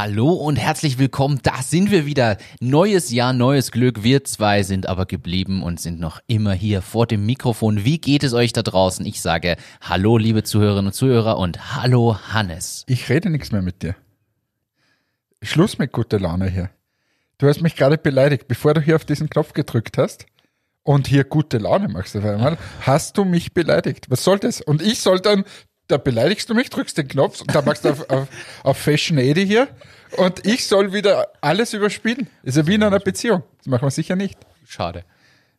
[0.00, 1.40] Hallo und herzlich willkommen.
[1.42, 2.36] Da sind wir wieder.
[2.60, 4.04] Neues Jahr, neues Glück.
[4.04, 7.84] Wir zwei sind aber geblieben und sind noch immer hier vor dem Mikrofon.
[7.84, 9.04] Wie geht es euch da draußen?
[9.06, 12.84] Ich sage Hallo, liebe Zuhörerinnen und Zuhörer und Hallo, Hannes.
[12.86, 13.96] Ich rede nichts mehr mit dir.
[15.42, 16.70] Schluss mit guter Laune hier.
[17.38, 20.26] Du hast mich gerade beleidigt, bevor du hier auf diesen Knopf gedrückt hast
[20.84, 24.08] und hier gute Laune machst auf einmal, hast du mich beleidigt.
[24.10, 24.60] Was soll das?
[24.60, 25.42] Und ich soll dann
[25.88, 28.28] da beleidigst du mich, drückst den Knopf und da machst du auf, auf,
[28.62, 29.68] auf Fashion 80 hier
[30.16, 32.28] und ich soll wieder alles überspielen.
[32.42, 33.42] ist ja wie in einer Beziehung.
[33.58, 34.38] Das machen wir sicher nicht.
[34.66, 35.04] Schade.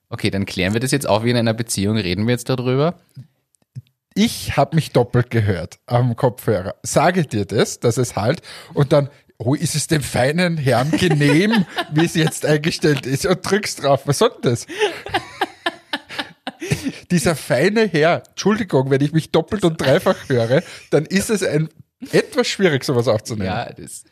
[0.09, 1.97] Okay, dann klären wir das jetzt auch wie in einer Beziehung.
[1.97, 2.95] Reden wir jetzt darüber?
[4.15, 6.75] Ich habe mich doppelt gehört am Kopfhörer.
[6.83, 8.41] Sage dir das, dass es halt
[8.73, 13.39] und dann, oh, ist es dem feinen Herrn genehm, wie es jetzt eingestellt ist und
[13.49, 14.01] drückst drauf.
[14.05, 14.67] Was soll denn das?
[17.11, 21.69] Dieser feine Herr, Entschuldigung, wenn ich mich doppelt und dreifach höre, dann ist es ein
[22.11, 23.47] etwas schwierig, sowas aufzunehmen.
[23.47, 24.03] Ja, das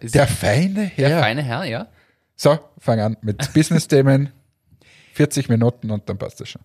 [0.00, 1.08] ist der feine Herr.
[1.08, 1.88] Der feine Herr, ja.
[2.34, 4.30] So, fang an mit Business-Themen.
[5.14, 6.62] 40 Minuten und dann passt das schon.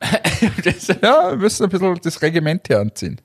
[1.02, 3.20] ja, wir müssen ein bisschen das Regiment hier anziehen.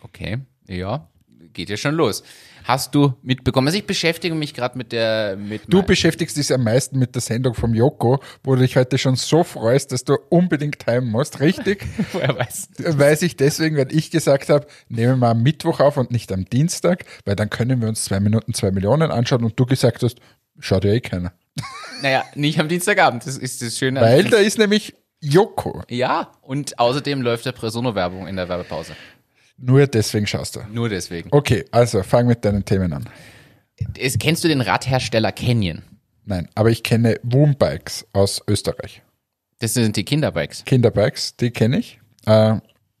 [0.00, 1.08] Okay, ja,
[1.52, 2.22] geht ja schon los
[2.64, 3.68] hast du mitbekommen?
[3.68, 5.36] Also ich beschäftige mich gerade mit der...
[5.36, 8.98] Mit du beschäftigst dich am meisten mit der Sendung vom Joko, wo du dich heute
[8.98, 11.86] schon so freust, dass du unbedingt timen musst, richtig?
[12.12, 15.98] Woher weißt du Weiß ich deswegen, weil ich gesagt habe, nehmen wir am Mittwoch auf
[15.98, 19.60] und nicht am Dienstag, weil dann können wir uns zwei Minuten zwei Millionen anschauen und
[19.60, 20.18] du gesagt hast,
[20.58, 21.32] schaut ja eh keiner.
[22.02, 24.00] Naja, nicht am Dienstagabend, das ist das Schöne.
[24.00, 25.82] Weil da ist nämlich Joko.
[25.88, 28.94] Ja, und außerdem läuft der Presono-Werbung in der Werbepause.
[29.56, 30.60] Nur deswegen schaust du.
[30.72, 31.28] Nur deswegen.
[31.32, 33.08] Okay, also fang mit deinen Themen an.
[33.96, 35.82] Ist, kennst du den Radhersteller Canyon?
[36.24, 39.02] Nein, aber ich kenne Woombikes aus Österreich.
[39.58, 40.64] Das sind die Kinderbikes.
[40.64, 42.00] Kinderbikes, die kenne ich.
[42.26, 42.56] Äh,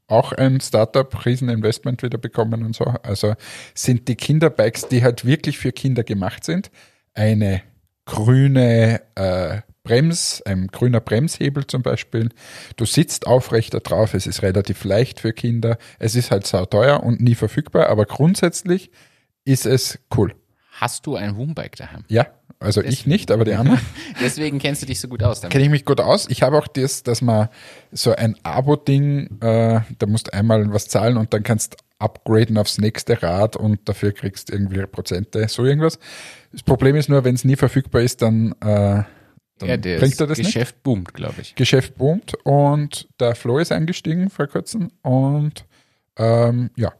[0.06, 2.84] auch ein Startup, Rieseninvestment wieder bekommen und so.
[2.84, 3.34] Also
[3.74, 6.70] sind die Kinderbikes, die halt wirklich für Kinder gemacht sind,
[7.14, 7.62] eine
[8.04, 12.30] grüne äh, Brems, ein grüner Bremshebel zum Beispiel.
[12.76, 15.78] Du sitzt aufrechter drauf, es ist relativ leicht für Kinder.
[15.98, 18.90] Es ist halt sau teuer und nie verfügbar, aber grundsätzlich
[19.44, 20.34] ist es cool.
[20.72, 22.04] Hast du ein Woombike daheim?
[22.08, 22.26] Ja,
[22.58, 22.94] also Deswegen.
[22.94, 23.80] ich nicht, aber die anderen.
[24.20, 25.42] Deswegen kennst du dich so gut aus.
[25.42, 26.26] Kenne ich mich gut aus.
[26.30, 27.48] Ich habe auch das, dass man
[27.92, 32.78] so ein Abo-Ding, äh, da musst du einmal was zahlen und dann kannst upgraden aufs
[32.78, 35.98] nächste Rad und dafür kriegst irgendwie Prozente, so irgendwas.
[36.52, 39.04] Das Problem ist nur, wenn es nie verfügbar ist, dann äh,
[39.66, 40.82] dann ja, bringt er das Geschäft nicht.
[40.82, 41.54] boomt, glaube ich.
[41.54, 45.64] Geschäft boomt und der Flo ist eingestiegen vor kurzem und
[46.16, 46.92] ähm, ja,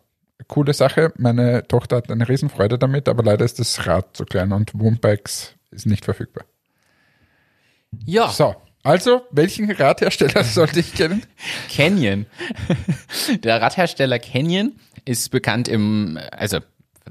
[0.48, 1.12] coole Sache.
[1.16, 5.54] Meine Tochter hat eine Riesenfreude damit, aber leider ist das Rad zu klein und Woombikes
[5.70, 6.44] ist nicht verfügbar.
[8.04, 8.28] Ja.
[8.28, 11.22] So, also, welchen Radhersteller sollte ich kennen?
[11.74, 12.26] Canyon.
[13.42, 14.72] Der Radhersteller Canyon
[15.06, 16.58] ist bekannt im, also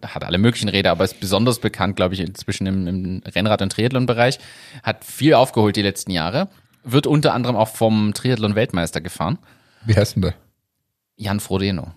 [0.01, 3.71] hat alle möglichen Räder, aber ist besonders bekannt, glaube ich, inzwischen im, im Rennrad- und
[3.71, 4.39] Triathlon-Bereich.
[4.81, 6.49] Hat viel aufgeholt die letzten Jahre.
[6.83, 9.37] Wird unter anderem auch vom Triathlon-Weltmeister gefahren.
[9.85, 10.33] Wie heißt denn der?
[11.15, 11.91] Jan Frodeno.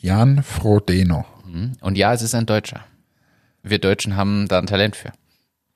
[0.00, 1.24] Jan Frodeno.
[1.46, 1.72] Mhm.
[1.80, 2.84] Und ja, es ist ein Deutscher.
[3.62, 5.12] Wir Deutschen haben da ein Talent für.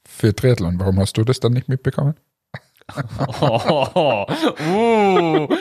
[0.06, 0.78] Für Triathlon.
[0.78, 2.14] Warum hast du das dann nicht mitbekommen?
[3.40, 4.26] oh,
[4.66, 5.48] uh.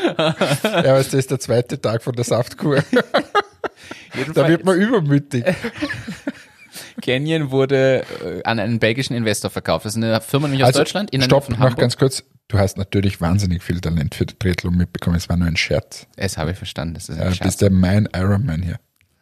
[0.63, 2.83] ja, es ist der zweite Tag von der Saftkur.
[4.33, 5.45] da wird man übermütig.
[7.01, 9.85] Canyon wurde äh, an einen belgischen Investor verkauft.
[9.85, 11.11] Das ist eine Firma nämlich aus also, Deutschland.
[11.11, 12.23] In stopp, noch ganz kurz.
[12.47, 15.15] Du hast natürlich wahnsinnig viel Talent für die Triathlon mitbekommen.
[15.15, 16.07] Es war nur ein Scherz.
[16.17, 16.95] Es habe ich verstanden.
[16.95, 17.47] Das ist ein ja, Scherz.
[17.47, 18.79] bist ja mein Ironman hier.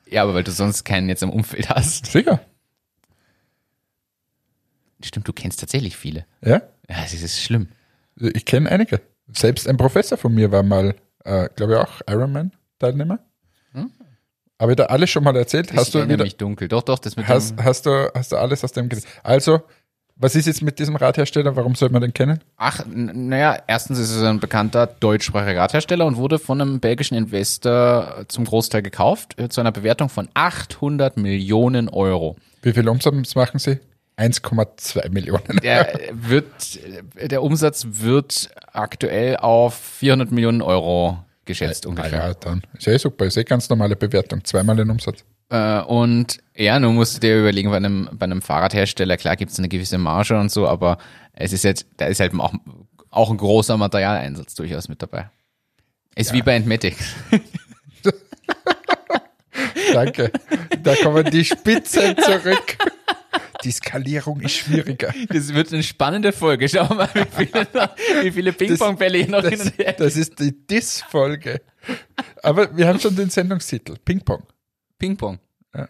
[0.07, 2.07] Ja, aber weil du sonst keinen jetzt im Umfeld hast.
[2.07, 2.41] Sicher.
[5.03, 6.25] Stimmt, du kennst tatsächlich viele.
[6.43, 6.61] Ja?
[6.89, 7.69] Ja, das ist schlimm.
[8.15, 9.01] Ich kenne einige.
[9.31, 13.19] Selbst ein Professor von mir war mal, äh, glaube ich, auch Ironman-Teilnehmer.
[14.59, 15.71] Habe ich da alles schon mal erzählt?
[15.71, 16.67] Ich hast du wieder, mich dunkel.
[16.67, 18.89] Doch, doch, das mit hast, hast du hast du alles aus dem
[19.23, 19.61] Also,
[20.17, 21.55] was ist jetzt mit diesem Radhersteller?
[21.55, 22.41] Warum sollte man den kennen?
[22.57, 28.25] Ach, naja, erstens ist es ein bekannter deutschsprachiger Radhersteller und wurde von einem belgischen Investor
[28.27, 32.35] zum Großteil gekauft, äh, zu einer Bewertung von 800 Millionen Euro.
[32.61, 33.79] Wie viel Umsatz machen Sie?
[34.17, 35.61] 1,2 Millionen.
[35.63, 36.45] Der wird,
[37.15, 42.27] der Umsatz wird aktuell auf 400 Millionen Euro geschätzt ja, ungefähr.
[42.27, 45.25] Ja, dann ist ja eh super, ist eh ganz normale Bewertung, zweimal den Umsatz.
[45.49, 49.51] Äh, und ja, nun musst du dir überlegen, bei einem, bei einem Fahrradhersteller, klar gibt
[49.51, 50.99] es eine gewisse Marge und so, aber
[51.33, 52.53] es ist jetzt, da ist halt auch,
[53.09, 55.29] auch ein großer Materialeinsatz durchaus mit dabei.
[56.15, 56.35] Ist ja.
[56.35, 57.15] wie bei Entmatics.
[59.93, 60.31] Danke.
[60.83, 62.77] Da kommen die Spitzen zurück.
[63.63, 65.13] Die Skalierung ist schwieriger.
[65.27, 66.69] Das wird eine spannende Folge.
[66.69, 67.67] Schauen wir mal, wie viele,
[68.21, 71.61] wie viele Ping-Pong-Bälle hier noch das, hin und her Das ist die Dis-Folge.
[72.41, 73.95] Aber wir haben schon den Sendungstitel.
[74.03, 74.43] Ping-Pong.
[74.97, 75.39] Ping-Pong.
[75.75, 75.89] Ja.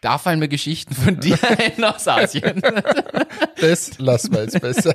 [0.00, 2.60] Da fallen mir Geschichten von dir ein aus Asien.
[3.60, 4.94] Das lassen wir jetzt besser.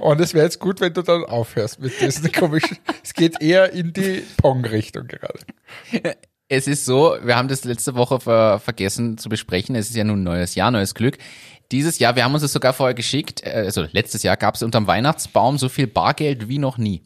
[0.00, 2.78] Und es wäre jetzt gut, wenn du dann aufhörst mit diesen komischen.
[3.02, 5.40] Es geht eher in die Pong-Richtung gerade.
[6.48, 9.74] Es ist so, wir haben das letzte Woche ver vergessen zu besprechen.
[9.74, 11.18] Es ist ja nun neues Jahr, neues Glück.
[11.72, 14.62] Dieses Jahr, wir haben uns das sogar vorher geschickt, äh, also letztes Jahr gab es
[14.62, 17.02] unterm Weihnachtsbaum so viel Bargeld wie noch nie.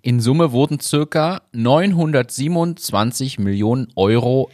[0.00, 4.50] In Summe wurden circa 927 Millionen Euro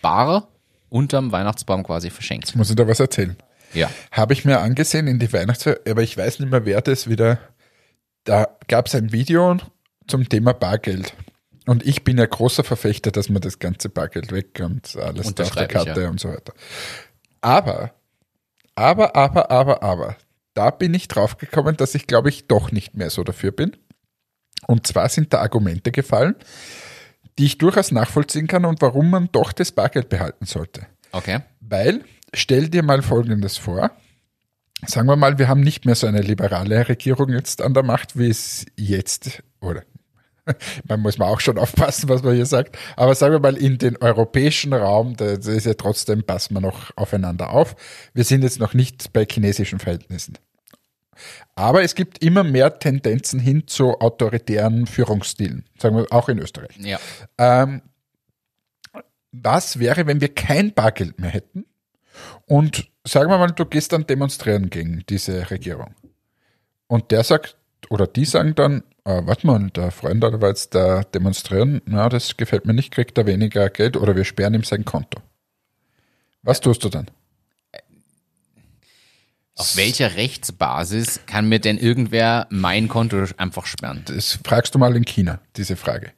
[0.00, 0.48] bar
[0.88, 2.46] unterm Weihnachtsbaum quasi verschenkt.
[2.46, 3.36] Jetzt muss ich da was erzählen.
[3.74, 3.90] Ja.
[4.12, 5.66] Habe ich mir angesehen in die Weihnachts...
[5.66, 7.38] Aber ich weiß nicht mehr, wer das wieder...
[8.22, 9.56] Da gab es ein Video
[10.06, 11.12] zum Thema Bargeld.
[11.66, 15.34] Und ich bin ja großer Verfechter, dass man das ganze Bargeld weg und alles auf
[15.34, 16.08] der Unterschreibe ich, Karte ja.
[16.10, 16.52] und so weiter.
[17.40, 17.94] Aber,
[18.74, 20.16] aber, aber, aber, aber,
[20.52, 23.76] da bin ich draufgekommen, dass ich glaube ich doch nicht mehr so dafür bin.
[24.66, 26.36] Und zwar sind da Argumente gefallen,
[27.38, 30.86] die ich durchaus nachvollziehen kann und warum man doch das Bargeld behalten sollte.
[31.12, 31.40] Okay.
[31.60, 32.02] Weil,
[32.32, 33.90] stell dir mal Folgendes vor.
[34.86, 38.18] Sagen wir mal, wir haben nicht mehr so eine liberale Regierung jetzt an der Macht,
[38.18, 39.82] wie es jetzt, oder
[40.88, 43.78] man muss man auch schon aufpassen, was man hier sagt, aber sagen wir mal, in
[43.78, 47.76] den europäischen Raum, da da ist ja trotzdem, passen wir noch aufeinander auf.
[48.12, 50.38] Wir sind jetzt noch nicht bei chinesischen Verhältnissen.
[51.54, 56.76] Aber es gibt immer mehr Tendenzen hin zu autoritären Führungsstilen, sagen wir auch in Österreich.
[56.78, 56.98] Ja.
[57.38, 57.82] Ähm,
[59.30, 61.66] was wäre, wenn wir kein Bargeld mehr hätten?
[62.46, 65.94] Und sagen wir mal, du gehst dann demonstrieren gegen diese Regierung.
[66.86, 67.56] Und der sagt,
[67.90, 72.36] oder die sagen dann, äh, warte mal, der Freund war jetzt da demonstrieren, na, das
[72.36, 75.20] gefällt mir nicht, kriegt er weniger Geld oder wir sperren ihm sein Konto.
[76.42, 77.06] Was tust du dann?
[79.56, 84.02] Auf welcher Rechtsbasis kann mir denn irgendwer mein Konto einfach sperren?
[84.06, 86.12] Das fragst du mal in China, diese Frage.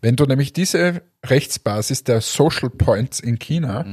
[0.00, 3.84] Wenn du nämlich diese Rechtsbasis der Social Points in China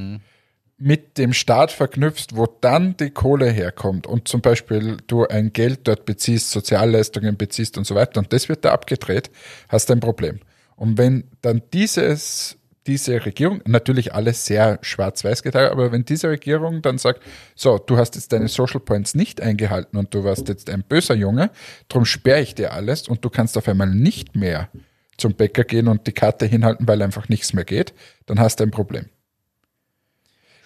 [0.79, 5.81] mit dem Staat verknüpfst, wo dann die Kohle herkommt und zum Beispiel du ein Geld
[5.83, 9.29] dort beziehst, Sozialleistungen beziehst und so weiter und das wird da abgedreht,
[9.67, 10.39] hast du ein Problem.
[10.77, 16.81] Und wenn dann dieses, diese Regierung, natürlich alles sehr schwarz-weiß geteilt, aber wenn diese Regierung
[16.81, 17.21] dann sagt,
[17.55, 21.15] so, du hast jetzt deine Social Points nicht eingehalten und du warst jetzt ein böser
[21.15, 21.51] Junge,
[21.89, 24.69] drum sperre ich dir alles und du kannst auf einmal nicht mehr
[25.17, 27.93] zum Bäcker gehen und die Karte hinhalten, weil einfach nichts mehr geht,
[28.25, 29.07] dann hast du ein Problem.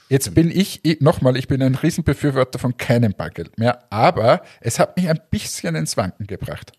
[0.10, 4.98] Jetzt bin ich, nochmal, ich bin ein Riesenbefürworter von keinem Bargeld mehr, aber es hat
[4.98, 6.74] mich ein bisschen ins Wanken gebracht.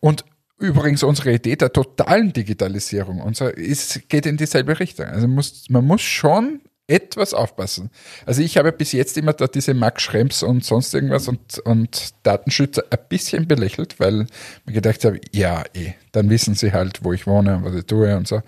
[0.00, 0.24] Und
[0.58, 5.06] übrigens unsere Idee der totalen Digitalisierung unser, ist, geht in dieselbe Richtung.
[5.06, 6.60] Also muss, man muss schon
[6.90, 7.90] etwas aufpassen.
[8.26, 12.10] Also ich habe bis jetzt immer da diese Max Schrems und sonst irgendwas und, und
[12.24, 14.26] Datenschützer ein bisschen belächelt, weil
[14.66, 17.86] mir gedacht habe, ja, eh, dann wissen sie halt, wo ich wohne und was ich
[17.86, 18.42] tue und so.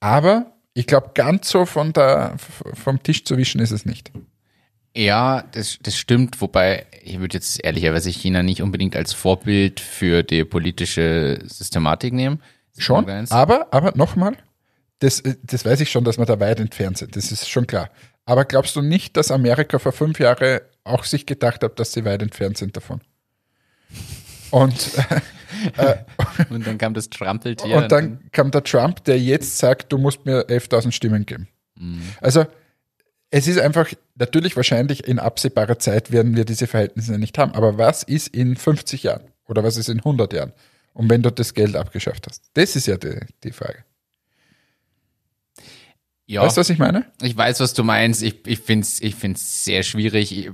[0.00, 2.36] Aber ich glaube, ganz so von der,
[2.74, 4.10] vom Tisch zu wischen ist es nicht.
[4.94, 10.22] Ja, das, das stimmt, wobei ich würde jetzt ehrlicherweise China nicht unbedingt als Vorbild für
[10.22, 12.42] die politische Systematik nehmen.
[12.76, 14.36] Schon, aber, aber nochmal,
[14.98, 17.66] das, äh, das weiß ich schon, dass wir da weit entfernt sind, das ist schon
[17.66, 17.90] klar.
[18.24, 22.04] Aber glaubst du nicht, dass Amerika vor fünf Jahren auch sich gedacht hat, dass sie
[22.04, 23.00] weit entfernt sind davon?
[24.50, 24.90] Und,
[26.50, 27.76] Und dann kam das Trampeltier.
[27.76, 31.48] und dann kam der Trump, der jetzt sagt, du musst mir 11.000 Stimmen geben.
[32.20, 32.46] Also
[33.30, 37.52] es ist einfach, natürlich wahrscheinlich in absehbarer Zeit werden wir diese Verhältnisse nicht haben.
[37.52, 39.22] Aber was ist in 50 Jahren?
[39.48, 40.52] Oder was ist in 100 Jahren?
[40.94, 42.44] Und wenn du das Geld abgeschafft hast?
[42.54, 43.84] Das ist ja die, die Frage.
[46.26, 47.06] ja, Weißt du, was ich meine?
[47.22, 48.22] ich weiß, was du meinst.
[48.22, 50.50] Ich, ich finde es ich find's sehr schwierig,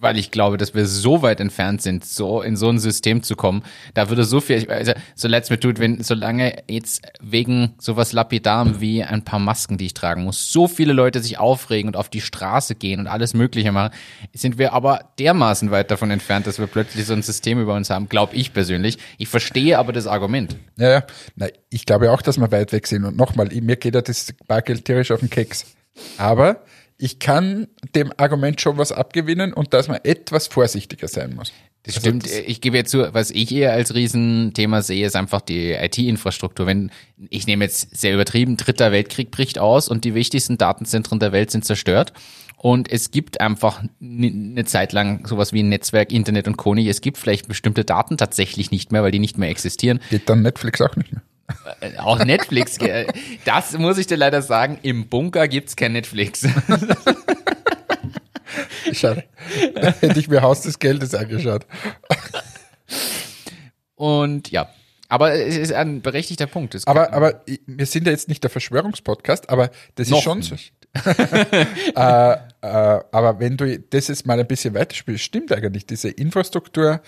[0.00, 3.36] weil ich glaube, dass wir so weit entfernt sind, so in so ein System zu
[3.36, 3.62] kommen.
[3.94, 8.80] Da würde so viel, also so leid's mir tut, wenn, solange jetzt wegen sowas Lapidarem
[8.80, 12.08] wie ein paar Masken, die ich tragen muss, so viele Leute sich aufregen und auf
[12.08, 13.92] die Straße gehen und alles Mögliche machen,
[14.32, 17.90] sind wir aber dermaßen weit davon entfernt, dass wir plötzlich so ein System über uns
[17.90, 18.98] haben, glaube ich persönlich.
[19.18, 20.56] Ich verstehe aber das Argument.
[20.76, 21.04] Ja, ja.
[21.36, 23.04] Na, ich glaube auch, dass wir weit weg sind.
[23.04, 25.66] Und nochmal, mir geht ja das Bargeld tierisch auf den Keks.
[26.16, 26.62] Aber
[27.00, 31.52] ich kann dem Argument schon was abgewinnen und dass man etwas vorsichtiger sein muss.
[31.84, 32.24] Das Also stimmt.
[32.26, 36.66] das- ich gebe jetzt zu, was ich eher als Riesenthema sehe, ist einfach die IT-Infrastruktur.
[36.66, 36.90] Wenn,
[37.30, 41.50] ich nehme jetzt sehr übertrieben, dritter Weltkrieg bricht aus und die wichtigsten Datenzentren der Welt
[41.50, 42.12] sind zerstört.
[42.58, 46.74] Und es gibt einfach eine Zeit lang sowas wie ein Netzwerk, Internet und Co.
[46.74, 46.88] nicht.
[46.88, 50.00] Es gibt vielleicht bestimmte Daten tatsächlich nicht mehr, weil die nicht mehr existieren.
[50.10, 51.22] Geht dann Netflix auch nicht mehr.
[51.80, 52.78] Äh, Auch Netflix,
[53.44, 56.42] das muss ich dir leider sagen, im Bunker gibt's kein Netflix.
[58.92, 59.24] Schade.
[60.00, 61.66] Hätte ich mir Haus des Geldes angeschaut.
[63.94, 64.68] Und ja,
[65.08, 66.74] aber es ist ein berechtigter Punkt.
[66.74, 70.56] Es Aber, aber wir sind ja jetzt nicht der Verschwörungspodcast, aber das ist schon so.
[70.94, 77.00] äh, äh, aber wenn du das jetzt mal ein bisschen weiterspielst, stimmt eigentlich, diese Infrastruktur,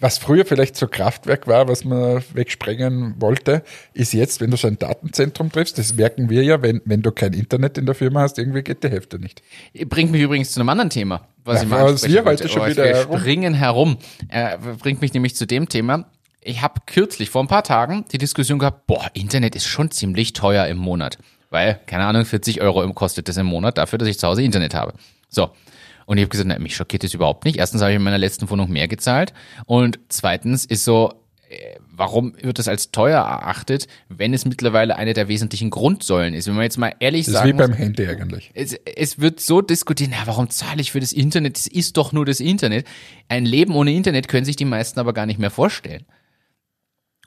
[0.00, 4.66] was früher vielleicht so Kraftwerk war, was man wegsprengen wollte, ist jetzt, wenn du so
[4.68, 8.20] ein Datenzentrum triffst, das merken wir ja, wenn, wenn du kein Internet in der Firma
[8.22, 9.42] hast, irgendwie geht die Hälfte nicht.
[9.86, 12.62] Bringt mich übrigens zu einem anderen Thema, was Ja, ich mal was wir heute schon
[12.62, 13.98] Oh, wieder wir herum- springen herum.
[14.28, 16.06] Äh, bringt mich nämlich zu dem Thema.
[16.42, 20.32] Ich habe kürzlich, vor ein paar Tagen, die Diskussion gehabt, boah, Internet ist schon ziemlich
[20.34, 21.18] teuer im Monat.
[21.50, 24.74] Weil, keine Ahnung, 40 Euro kostet das im Monat dafür, dass ich zu Hause Internet
[24.74, 24.94] habe.
[25.28, 25.50] So.
[26.06, 27.58] Und ich habe gesagt, na, mich schockiert das überhaupt nicht.
[27.58, 29.32] Erstens habe ich in meiner letzten Wohnung mehr gezahlt.
[29.66, 31.12] Und zweitens ist so,
[31.48, 36.46] äh, warum wird das als teuer erachtet, wenn es mittlerweile eine der wesentlichen Grundsäulen ist?
[36.46, 38.50] Wenn man jetzt mal ehrlich Das ist sagen wie muss, beim Handy eigentlich.
[38.54, 41.56] es, es wird so diskutiert, na, warum zahle ich für das Internet?
[41.58, 42.86] Es ist doch nur das Internet.
[43.28, 46.04] Ein Leben ohne Internet können sich die meisten aber gar nicht mehr vorstellen.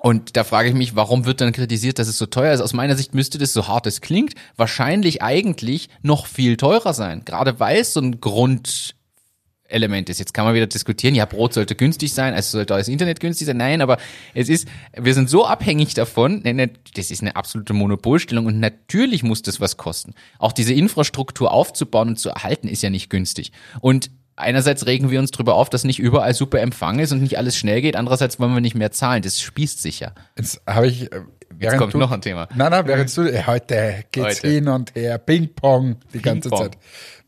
[0.07, 2.61] Und da frage ich mich, warum wird dann kritisiert, dass es so teuer ist?
[2.61, 7.23] Aus meiner Sicht müsste das, so hart es klingt, wahrscheinlich eigentlich noch viel teurer sein.
[7.25, 10.19] Gerade weil es so ein Grundelement ist.
[10.19, 13.47] Jetzt kann man wieder diskutieren, ja, Brot sollte günstig sein, also sollte das Internet günstig
[13.47, 13.57] sein.
[13.57, 13.97] Nein, aber
[14.33, 18.61] es ist, wir sind so abhängig davon, ne, ne, das ist eine absolute Monopolstellung und
[18.61, 20.13] natürlich muss das was kosten.
[20.39, 23.51] Auch diese Infrastruktur aufzubauen und zu erhalten ist ja nicht günstig.
[23.81, 27.37] Und einerseits regen wir uns darüber auf, dass nicht überall super Empfang ist und nicht
[27.37, 27.95] alles schnell geht.
[27.95, 29.21] Andererseits wollen wir nicht mehr zahlen.
[29.21, 30.13] Das spießt sich ja.
[30.37, 32.47] Jetzt habe ich, äh, während kommt du, noch ein Thema.
[32.55, 34.47] Nein, nein, während du, äh, heute geht's Heute.
[34.47, 36.71] hin und her, Ping-Pong die ganze Ping-Pong.
[36.71, 36.77] Zeit.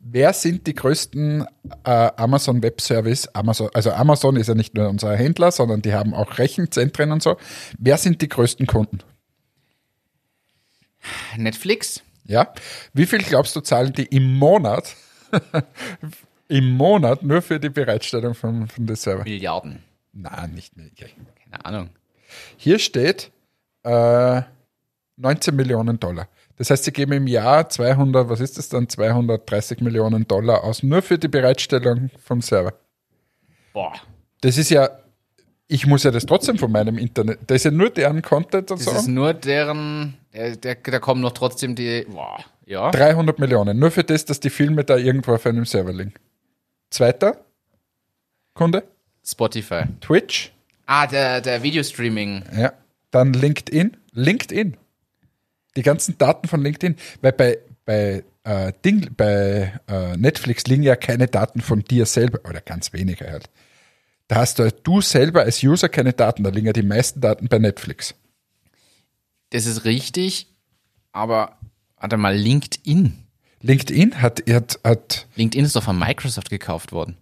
[0.01, 1.45] Wer sind die größten
[1.83, 3.27] äh, Amazon Web Service?
[3.33, 7.21] Amazon, also Amazon ist ja nicht nur unser Händler, sondern die haben auch Rechenzentren und
[7.21, 7.35] so.
[7.77, 8.99] Wer sind die größten Kunden?
[11.35, 12.01] Netflix?
[12.25, 12.53] Ja.
[12.93, 14.95] Wie viel glaubst du, zahlen die im Monat,
[16.49, 19.23] im Monat nur für die Bereitstellung von, von der Server?
[19.23, 19.83] Milliarden.
[20.11, 20.87] Nein, nicht mehr.
[20.97, 21.89] Keine Ahnung.
[22.57, 23.31] Hier steht
[23.83, 24.41] äh,
[25.17, 26.27] 19 Millionen Dollar.
[26.57, 30.83] Das heißt, sie geben im Jahr 200, was ist das dann, 230 Millionen Dollar aus,
[30.83, 32.73] nur für die Bereitstellung vom Server.
[33.71, 33.93] Boah.
[34.41, 34.89] Das ist ja,
[35.67, 38.85] ich muss ja das trotzdem von meinem Internet, das ist ja nur deren Content und
[38.85, 39.11] Das ist so.
[39.11, 42.91] nur deren, der, der, da kommen noch trotzdem die, boah, ja.
[42.91, 46.13] 300 Millionen, nur für das, dass die Filme da irgendwo auf einem Server liegen.
[46.89, 47.45] Zweiter
[48.53, 48.83] Kunde,
[49.23, 49.83] Spotify.
[50.01, 50.51] Twitch,
[50.91, 52.43] Ah, der, der Videostreaming.
[52.57, 52.73] Ja.
[53.11, 53.95] Dann LinkedIn.
[54.13, 54.75] LinkedIn.
[55.75, 56.95] Die ganzen Daten von LinkedIn.
[57.21, 62.39] Weil bei, bei, äh, Ding, bei äh, Netflix liegen ja keine Daten von dir selber,
[62.49, 63.51] oder ganz wenige halt.
[64.27, 67.49] Da hast du, du selber als User keine Daten, da liegen ja die meisten Daten
[67.49, 68.15] bei Netflix.
[69.51, 70.47] Das ist richtig,
[71.11, 71.59] aber
[71.97, 73.13] warte mal, LinkedIn.
[73.61, 77.17] LinkedIn hat, hat, hat LinkedIn ist doch von Microsoft gekauft worden.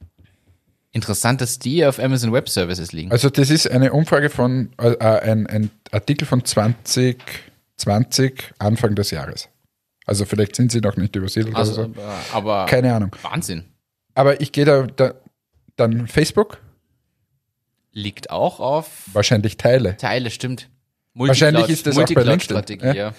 [0.91, 3.11] Interessant, dass die auf Amazon Web Services liegen.
[3.11, 9.49] also das ist eine Umfrage von, äh, ein, ein Artikel von 2020, Anfang des Jahres.
[10.05, 12.01] Also vielleicht sind sie noch nicht übersiedelt Also, oder so.
[12.01, 13.15] aber, aber Keine Ahnung.
[13.21, 13.65] Wahnsinn.
[14.15, 15.13] Aber ich gehe da, da,
[15.75, 16.59] dann Facebook,
[17.91, 19.97] Liegt auch auf wahrscheinlich Teile.
[19.97, 20.69] Teile, stimmt.
[21.17, 23.13] Wahrscheinlich ist das auch bei LinkedIn, ja.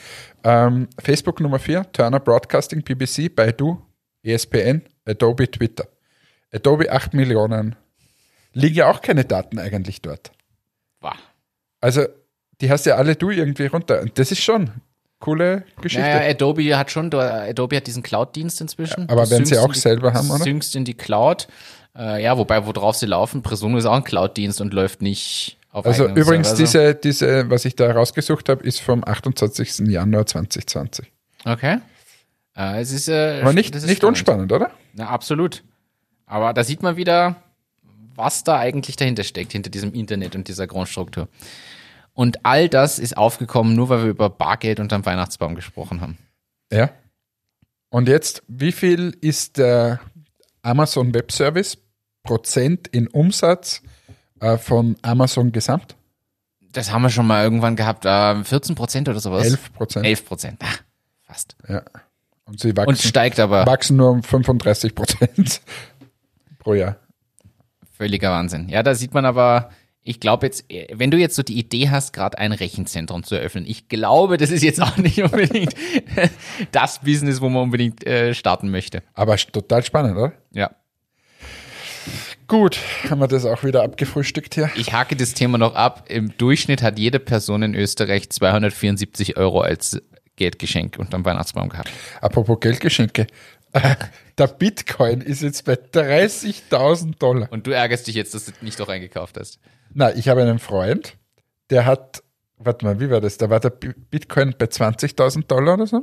[0.45, 3.81] Ähm, Facebook Nummer 4, Turner Broadcasting, BBC, Baidu,
[4.23, 5.87] ESPN, Adobe, Twitter.
[6.53, 7.77] Adobe 8 Millionen.
[8.53, 10.31] Liegen ja auch keine Daten eigentlich dort.
[11.01, 11.15] Boah.
[11.81, 12.07] Also,
[12.61, 14.01] die hast ja alle du irgendwie runter.
[14.01, 14.71] Und das ist schon
[15.21, 16.07] coole Geschichte.
[16.07, 19.09] Naja, Adobe hat schon, Adobe hat diesen Cloud-Dienst inzwischen.
[19.09, 20.43] aber Du wenn sie auch die- selber haben, oder?
[20.45, 21.49] Syncst in die Cloud.
[21.97, 26.09] Äh, ja, wobei, worauf sie laufen, Presumo ist auch ein Cloud-Dienst und läuft nicht also
[26.09, 26.63] übrigens, Server.
[26.63, 29.87] diese, diese, was ich da rausgesucht habe, ist vom 28.
[29.89, 31.13] Januar 2020.
[31.45, 31.79] Okay.
[32.57, 34.19] Äh, es ist, äh, Aber nicht, das ist nicht spannend.
[34.19, 34.71] unspannend, oder?
[34.95, 35.63] Na, absolut.
[36.27, 37.37] Aber da sieht man wieder,
[38.15, 41.29] was da eigentlich dahinter steckt, hinter diesem Internet und dieser Grundstruktur.
[42.15, 46.19] Und all das ist aufgekommen, nur weil wir über Bargeld unterm Weihnachtsbaum gesprochen haben.
[46.73, 46.91] Ja.
[47.91, 50.01] Und jetzt, wie viel ist der
[50.63, 51.79] Amazon Web Service
[52.25, 53.83] Prozent in Umsatz
[54.41, 55.97] äh, von Amazon gesamt?
[56.73, 59.45] Das haben wir schon mal irgendwann gehabt, äh, 14 Prozent oder sowas.
[59.45, 60.07] 11 Prozent.
[60.07, 60.63] 11 Prozent.
[61.25, 61.57] Fast.
[61.69, 61.83] Ja.
[62.45, 63.67] Und sie Und wachsen, steigt aber.
[63.67, 65.61] wachsen nur um 35 Prozent
[66.59, 66.97] pro Jahr.
[67.93, 68.69] Völliger Wahnsinn.
[68.69, 69.71] Ja, da sieht man aber,
[70.03, 73.67] ich glaube jetzt, wenn du jetzt so die Idee hast, gerade ein Rechenzentrum zu eröffnen,
[73.67, 75.75] ich glaube, das ist jetzt auch nicht unbedingt
[76.73, 79.03] das Business, wo man unbedingt äh, starten möchte.
[79.15, 80.33] Aber total spannend, oder?
[80.53, 80.71] Ja.
[82.49, 82.79] Gut,
[83.11, 84.71] haben wir das auch wieder abgefrühstückt hier.
[84.75, 86.07] Ich hake das Thema noch ab.
[86.09, 90.01] Im Durchschnitt hat jede Person in Österreich 274 Euro als
[90.37, 91.91] Geldgeschenk unterm Weihnachtsbaum gehabt.
[92.23, 93.27] Apropos Geldgeschenke.
[94.39, 97.53] Der Bitcoin ist jetzt bei 30.000 Dollar.
[97.53, 99.59] Und du ärgerst dich jetzt, dass du nicht doch eingekauft hast.
[99.93, 101.19] Na, ich habe einen Freund,
[101.69, 102.23] der hat,
[102.57, 103.37] warte mal, wie war das?
[103.37, 106.03] Da war der Bi- Bitcoin bei 20.000 Dollar oder so.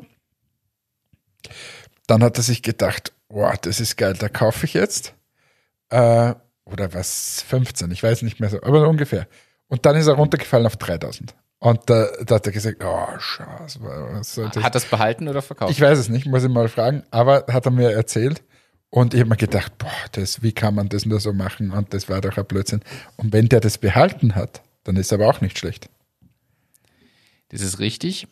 [2.06, 5.15] Dann hat er sich gedacht, boah, das ist geil, da kaufe ich jetzt.
[5.90, 6.34] Äh,
[6.66, 9.28] oder was, 15, ich weiß nicht mehr so, aber ungefähr.
[9.68, 11.36] Und dann ist er runtergefallen auf 3000.
[11.60, 13.80] Und da, da hat er gesagt, oh, Scheiße.
[13.82, 14.64] Was das?
[14.64, 15.72] Hat das behalten oder verkauft?
[15.72, 18.44] Ich weiß es nicht, muss ich mal fragen, aber hat er mir erzählt.
[18.90, 21.72] Und ich habe mir gedacht, boah, das, wie kann man das nur so machen?
[21.72, 22.82] Und das war doch ein Blödsinn.
[23.18, 25.90] Und wenn der das behalten hat, dann ist aber auch nicht schlecht.
[27.50, 28.28] das ist richtig.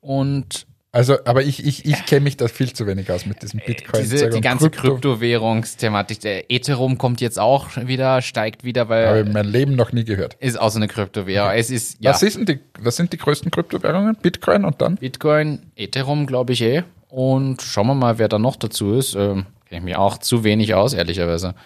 [0.00, 3.58] Und Also, aber ich, ich, ich kenne mich da viel zu wenig aus mit diesem
[3.58, 3.98] Bitcoin.
[3.98, 4.92] Äh, diese, die ganze Krypto.
[4.92, 9.74] Kryptowährungsthematik, der Ethereum kommt jetzt auch wieder, steigt wieder, Habe ich weil in meinem Leben
[9.74, 10.34] noch nie gehört.
[10.34, 11.50] ist auch so eine Kryptowährung.
[11.50, 14.14] Es ist ja Was, ist denn die, was sind die größten Kryptowährungen?
[14.22, 14.94] Bitcoin und dann?
[14.94, 16.84] Bitcoin, Ethereum, glaube ich eh.
[17.08, 19.16] Und schauen wir mal, wer da noch dazu ist.
[19.16, 21.56] Ähm, Kenne ich mir auch zu wenig aus, ehrlicherweise.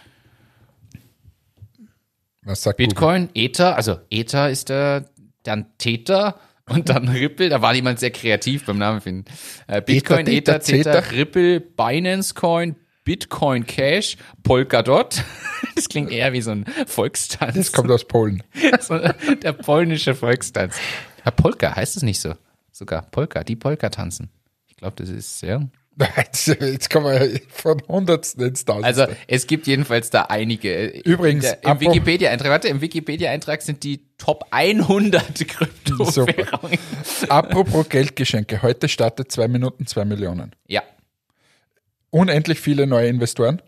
[2.40, 2.88] Was sagt Google?
[2.88, 5.04] Bitcoin, Ether, also Ether ist der,
[5.42, 6.36] dann Tether
[6.68, 7.48] und dann Ripple.
[7.48, 9.24] Da war jemand sehr kreativ beim Namen finden.
[9.66, 10.98] Äh, Bitcoin, Ether, Ether, Zeta.
[11.10, 15.22] Ripple, Binance Coin, Bitcoin Cash, Polkadot.
[15.74, 17.54] Das klingt eher wie so ein Volkstanz.
[17.54, 18.42] Das kommt aus Polen.
[18.80, 20.76] so, der polnische Volkstanz.
[21.24, 22.34] Ja, Polka heißt es nicht so.
[22.72, 24.28] Sogar Polka, die Polka tanzen.
[24.66, 25.60] Ich glaube, das ist ja.
[26.60, 29.08] Jetzt kommen wir von Hundertsten ins Tausendste.
[29.08, 30.86] Also es gibt jedenfalls da einige.
[30.86, 36.78] Übrigens, Der, im Wikipedia-Eintrag, warte, im Wikipedia-Eintrag sind die Top 100 Kryptowährungen.
[37.28, 38.62] Apropos Geldgeschenke.
[38.62, 40.54] Heute startet zwei Minuten zwei Millionen.
[40.66, 40.82] Ja,
[42.10, 43.60] Unendlich viele neue Investoren.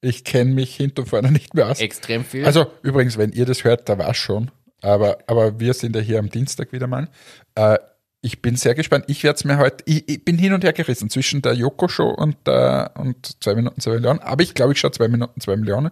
[0.00, 1.80] Ich kenne mich hinter und vorne nicht mehr aus.
[1.80, 2.44] extrem viel.
[2.44, 4.50] Also übrigens, wenn ihr das hört, da war es schon.
[4.82, 7.08] Aber, aber wir sind ja hier am Dienstag wieder mal.
[7.54, 7.78] Äh,
[8.22, 9.04] ich bin sehr gespannt.
[9.08, 12.08] Ich werde es mir heute, ich, ich bin hin und her gerissen zwischen der Joko-Show
[12.08, 14.20] und, der, und zwei Minuten, zwei Millionen.
[14.20, 15.90] Aber ich glaube, ich schaue zwei Minuten, zwei Millionen,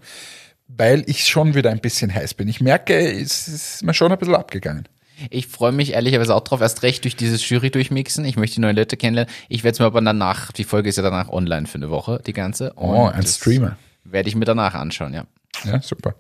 [0.67, 2.49] weil ich schon wieder ein bisschen heiß bin.
[2.49, 4.89] Ich merke, es ist mir schon ein bisschen abgegangen.
[5.31, 8.25] ich freue mich ehrlicherweise auch drauf, erst recht durch dieses Jury durchmixen.
[8.25, 9.33] Ich möchte die neuen Leute kennenlernen.
[9.49, 12.21] Ich werde es mir aber danach, die Folge ist ja danach online für eine Woche,
[12.27, 12.73] die ganze.
[12.77, 13.77] Oh, Und ein das Streamer.
[14.03, 15.25] Werde ich mir danach anschauen, ja.
[15.65, 16.15] Ja, super.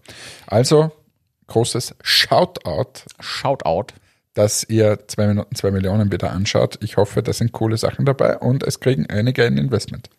[0.47, 0.93] Also,
[1.49, 3.95] großes Shoutout, Shoutout.
[4.35, 6.79] Dass ihr zwei Minuten, zwei Millionen wieder anschaut.
[6.83, 10.11] Ich hoffe, da sind coole Sachen dabei und es kriegen einige ein Investment.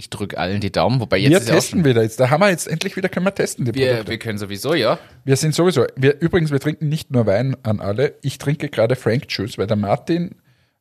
[0.00, 2.20] Ich drücke allen die Daumen, wobei jetzt wir ist testen wieder jetzt.
[2.20, 4.10] Da haben wir jetzt endlich wieder können wir testen die wir, Produkte.
[4.12, 4.96] wir können sowieso, ja.
[5.24, 5.86] Wir sind sowieso.
[5.96, 8.14] Wir, übrigens, wir trinken nicht nur Wein an alle.
[8.22, 10.36] Ich trinke gerade Frank Juice, weil der Martin,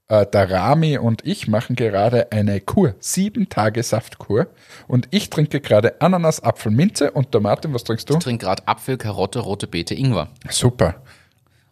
[0.08, 4.50] äh, der Rami und ich machen gerade eine Kur, sieben Tage Saftkur.
[4.88, 7.10] Und ich trinke gerade Ananas, Apfel, Minze.
[7.10, 8.14] Und der Martin, was trinkst du?
[8.14, 10.30] Ich trinke gerade Apfel, Karotte, rote Beete, Ingwer.
[10.48, 11.02] Super.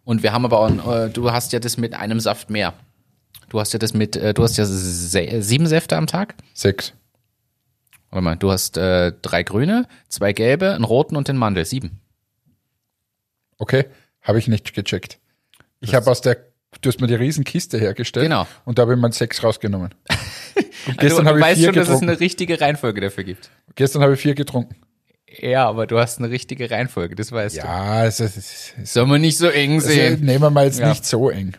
[0.06, 2.74] Und wir haben aber auch, äh, du hast ja das mit einem Saft mehr.
[3.48, 6.36] Du hast ja das mit, äh, du hast ja se sieben Säfte am Tag.
[6.54, 6.92] Sechs.
[8.10, 11.64] Warte mal, du hast äh, drei grüne, zwei gelbe, einen roten und den Mandel.
[11.64, 12.00] Sieben.
[13.58, 13.86] Okay,
[14.22, 15.18] habe ich nicht gecheckt.
[15.80, 16.36] Ich habe aus der,
[16.80, 18.26] du hast mir die Riesenkiste hergestellt.
[18.26, 18.46] Genau.
[18.64, 19.92] Und da habe ich mal sechs rausgenommen.
[20.86, 23.50] Und Also, gestern du habe ich weißt schon, dass es eine richtige Reihenfolge dafür gibt.
[23.74, 24.76] Gestern habe ich vier getrunken.
[25.40, 28.08] Ja, aber du hast eine richtige Reihenfolge, das weißt Ja, du.
[28.08, 30.24] ist Soll man nicht so eng also, sehen.
[30.24, 30.88] nehmen wir mal jetzt Ja.
[30.88, 31.56] nicht so eng.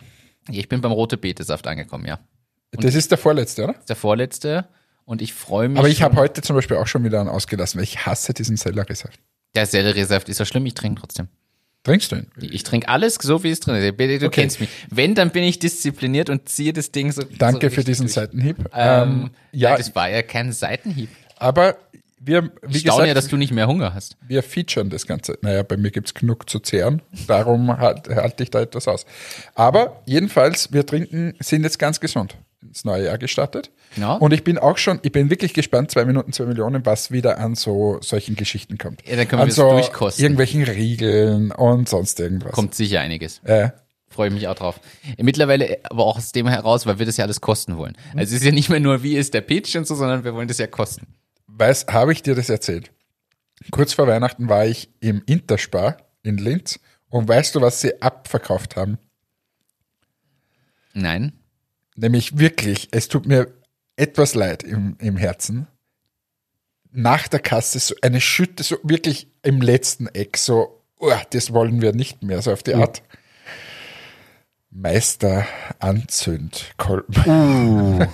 [0.49, 2.19] Ich bin beim rote Beete-Saft angekommen, ja.
[2.71, 3.73] Das ist der vorletzte, oder?
[3.73, 4.67] Das ist der vorletzte
[5.05, 5.79] und ich freue mich.
[5.79, 8.57] Aber ich habe heute zum Beispiel auch schon wieder einen ausgelassen, weil ich hasse diesen
[8.57, 9.19] Selleriesaft.
[9.55, 11.27] Der Selleriesaft ist ja schlimm, ich trinke trotzdem.
[11.83, 12.27] Trinkst du ihn?
[12.41, 13.97] Ich trinke alles so, wie es drin ist.
[13.97, 14.29] Du Okay.
[14.29, 14.69] kennst mich.
[14.89, 17.23] Wenn, dann bin ich diszipliniert und ziehe das Ding so.
[17.37, 18.13] Danke so für diesen durch.
[18.15, 18.57] Seitenhieb.
[18.73, 21.09] Ähm, Ähm, ja, Das war ja kein Seitenhieb.
[21.37, 21.77] aber
[22.19, 24.17] wir, Ich staune gesagt, ja, dass du nicht mehr Hunger hast.
[24.27, 25.37] wir featuren das Ganze.
[25.41, 29.05] Naja, bei mir gibt's genug zu zehren, darum halt, halte ich da etwas aus.
[29.55, 33.71] Aber jedenfalls, wir trinken, sind jetzt ganz gesund ins neue Jahr gestartet.
[33.95, 34.17] Genau.
[34.17, 37.37] Und ich bin auch schon, ich bin wirklich gespannt, zwei Minuten, zwei Millionen, was wieder
[37.37, 39.07] an so solchen Geschichten kommt.
[39.07, 40.23] Ja, dann können wir an das so durchkosten.
[40.23, 42.51] irgendwelchen Riegeln und sonst irgendwas.
[42.51, 43.39] Kommt sicher einiges.
[43.43, 43.69] Äh,
[44.09, 44.79] Freue mich auch drauf.
[45.17, 47.95] Mittlerweile aber auch aus dem heraus, weil wir das ja alles kosten wollen.
[48.15, 50.33] Also es ist ja nicht mehr nur, wie ist der Pitch und so, sondern wir
[50.33, 51.07] wollen das ja kosten.
[51.59, 52.91] Weiß, habe ich dir das erzählt?
[53.71, 58.75] Kurz vor Weihnachten war ich im Interspar in Linz und weißt du, was sie abverkauft
[58.75, 58.97] haben?
[60.93, 61.33] Nein.
[61.95, 63.53] Nämlich wirklich, es tut mir
[63.95, 65.67] etwas leid im, im Herzen.
[66.91, 71.81] Nach der Kasse so eine Schütte, so wirklich im letzten Eck, so, oh, das wollen
[71.81, 73.03] wir nicht mehr, so auf die Art.
[74.69, 75.47] Meister
[75.79, 76.73] Anzünd.
[76.77, 78.07] Kolben.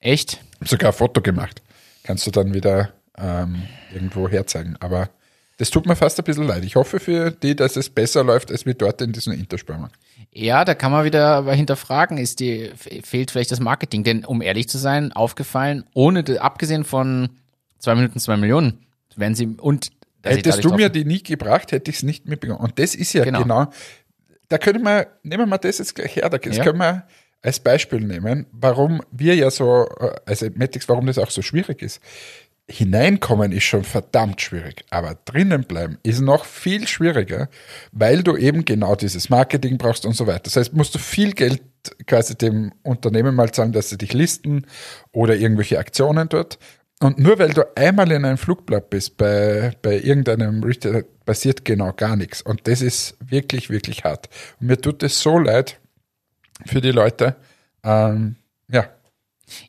[0.00, 0.44] Echt?
[0.64, 1.62] Sogar ein Foto gemacht.
[2.08, 4.76] Kannst du dann wieder ähm, irgendwo herzeigen.
[4.80, 5.10] Aber
[5.58, 6.64] das tut mir fast ein bisschen leid.
[6.64, 9.90] Ich hoffe für die, dass es besser läuft, als wie dort in diesem Interspar.
[10.32, 12.70] Ja, da kann man wieder aber hinterfragen, ist die,
[13.04, 14.04] fehlt vielleicht das Marketing?
[14.04, 17.28] Denn um ehrlich zu sein, aufgefallen, ohne, abgesehen von
[17.78, 19.90] zwei Minuten, zwei Millionen, werden sie, und,
[20.22, 22.60] Hättest du mir die nie gebracht, hätte ich es nicht mitbekommen.
[22.60, 23.42] Und das ist ja Genau.
[23.42, 23.66] genau.
[24.48, 26.64] da können wir, nehmen wir mal das jetzt gleich her, da Ja.
[26.64, 27.06] können wir
[27.42, 31.82] als Beispiel nehmen, warum wir ja so, äh, also Matics, warum das auch so schwierig
[31.82, 32.00] ist.
[32.70, 37.48] Hineinkommen ist schon verdammt schwierig, aber drinnen bleiben ist noch viel schwieriger,
[37.92, 40.40] weil du eben genau dieses Marketing brauchst und so weiter.
[40.40, 41.62] Das heißt, musst du viel Geld
[42.06, 44.66] quasi dem Unternehmen mal sagen, dass sie dich listen
[45.12, 46.58] oder irgendwelche Aktionen dort.
[47.00, 51.92] Und nur weil du einmal in einem Flugblatt bist, bei, bei irgendeinem Retailer, passiert genau
[51.92, 52.42] gar nichts.
[52.42, 54.28] Und das ist wirklich, wirklich hart.
[54.60, 55.78] Und mir tut es so leid
[56.66, 57.36] für die Leute.
[57.84, 58.36] Ähm,
[58.70, 58.88] ja,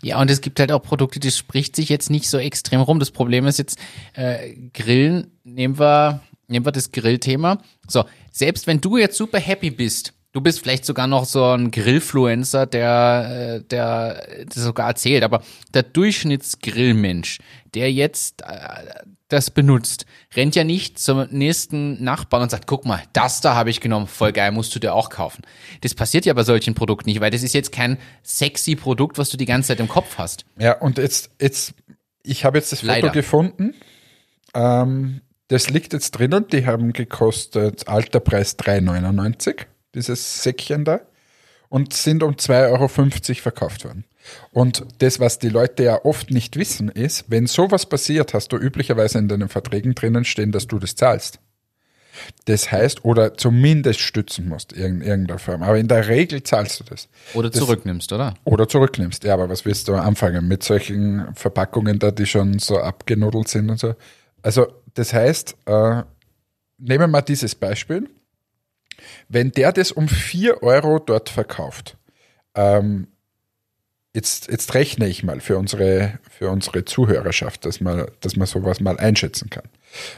[0.02, 3.00] ja, und es gibt halt auch Produkte, das spricht sich jetzt nicht so extrem rum.
[3.00, 3.80] Das Problem ist jetzt,
[4.14, 7.62] äh, Grillen, nehmen wir, nehmen wir das Grillthema.
[7.88, 11.72] So, selbst wenn du jetzt super happy bist, du bist vielleicht sogar noch so ein
[11.72, 15.42] Grillfluencer, der, äh, der das sogar erzählt, aber
[15.74, 17.40] der Durchschnittsgrillmensch,
[17.74, 23.02] der jetzt äh, das benutzt, rennt ja nicht zum nächsten Nachbarn und sagt, guck mal,
[23.14, 25.44] das da habe ich genommen, voll geil, musst du dir auch kaufen.
[25.82, 29.30] Das passiert ja bei solchen Produkten nicht, weil das ist jetzt kein sexy Produkt, was
[29.30, 30.46] du die ganze Zeit im Kopf hast.
[30.58, 31.74] Ja, und jetzt, jetzt
[32.24, 33.10] ich habe jetzt das Foto Leider.
[33.10, 33.76] gefunden.
[34.54, 39.66] Ähm, das liegt jetzt drinnen, die haben gekostet, alter Preis 3,99,
[39.96, 41.02] dieses Säckchen da,
[41.70, 42.88] und sind um 2,50 Euro
[43.42, 44.04] verkauft worden.
[44.52, 48.58] Und das, was die Leute ja oft nicht wissen, ist, wenn sowas passiert, hast du
[48.58, 51.40] üblicherweise in deinen Verträgen drinnen stehen, dass du das zahlst.
[52.46, 55.64] Das heißt, oder zumindest stützen musst, in irgendeiner Form.
[55.64, 57.08] Aber in der Regel zahlst du das.
[57.34, 58.34] Oder das, zurücknimmst, oder?
[58.44, 59.24] Oder zurücknimmst.
[59.24, 63.70] Ja, aber was willst du anfangen mit solchen Verpackungen da, die schon so abgenudelt sind
[63.70, 63.96] und so?
[64.42, 66.04] Also, das heißt, äh,
[66.78, 68.10] nehmen wir mal dieses Beispiel.
[69.30, 71.98] Wenn der das um 4 Euro dort verkauft,
[72.56, 73.08] ähm,
[74.14, 78.80] jetzt, jetzt rechne ich mal für unsere, für unsere Zuhörerschaft, dass man, dass man sowas
[78.80, 79.70] mal einschätzen kann.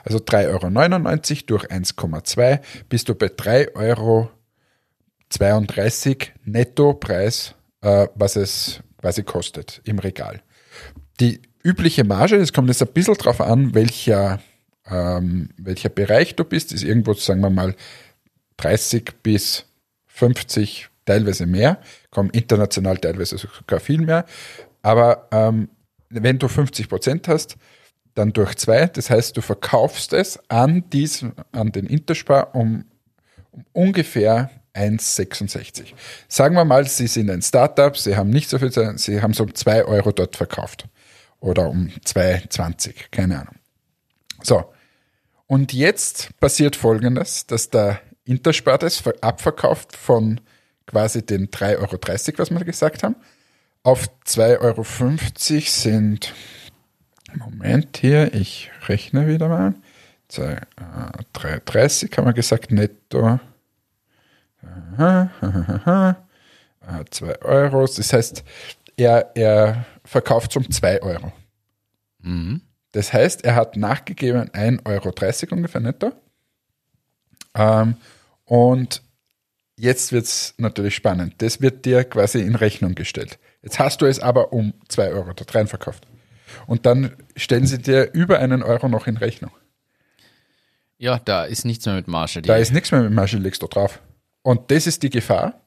[0.03, 4.29] Also 3,99 Euro durch 1,2 bist du bei 3,32 Euro
[6.45, 10.41] Nettopreis, äh, was es quasi kostet im Regal.
[11.19, 14.39] Die übliche Marge, das kommt jetzt ein bisschen drauf an, welcher,
[14.85, 17.75] ähm, welcher Bereich du bist, ist irgendwo, sagen wir mal,
[18.61, 19.65] 30 bis
[20.07, 24.25] 50 teilweise mehr, kommen international teilweise sogar viel mehr.
[24.81, 25.69] Aber ähm,
[26.09, 27.57] wenn du 50 Prozent hast,
[28.13, 32.85] dann durch zwei, das heißt, du verkaufst es an diesen, an den Interspar um,
[33.51, 35.93] um ungefähr 1,66.
[36.27, 39.43] Sagen wir mal, Sie sind ein Startup, Sie haben nicht so viel, Sie haben so
[39.43, 40.87] um 2 Euro dort verkauft.
[41.39, 43.55] Oder um 2,20, keine Ahnung.
[44.43, 44.71] So.
[45.47, 47.99] Und jetzt passiert Folgendes, dass der
[48.31, 50.39] Interspar das abverkauft von
[50.87, 53.15] quasi den 3,30 Euro, was wir gesagt haben.
[53.83, 54.83] Auf 2,50 Euro
[55.65, 56.33] sind,
[57.35, 59.73] Moment hier, ich rechne wieder mal.
[60.31, 63.39] 3,30 haben wir gesagt, netto.
[67.09, 67.85] 2 Euro.
[67.85, 68.43] Das heißt,
[68.97, 71.33] er, er verkauft um 2 Euro.
[72.19, 72.61] Mhm.
[72.93, 76.11] Das heißt, er hat nachgegeben 1,30 Euro ungefähr netto.
[77.55, 77.95] Ähm,
[78.51, 79.01] und
[79.81, 81.33] Jetzt wird es natürlich spannend.
[81.39, 83.39] Das wird dir quasi in Rechnung gestellt.
[83.63, 86.05] Jetzt hast du es aber um 2 Euro dort rein verkauft.
[86.67, 89.49] Und dann stellen sie dir über einen Euro noch in Rechnung.
[90.99, 92.43] Ja, da ist nichts mehr mit Marge.
[92.43, 94.01] Da ist nichts mehr mit Marge, legst du drauf.
[94.43, 95.61] Und das ist die Gefahr,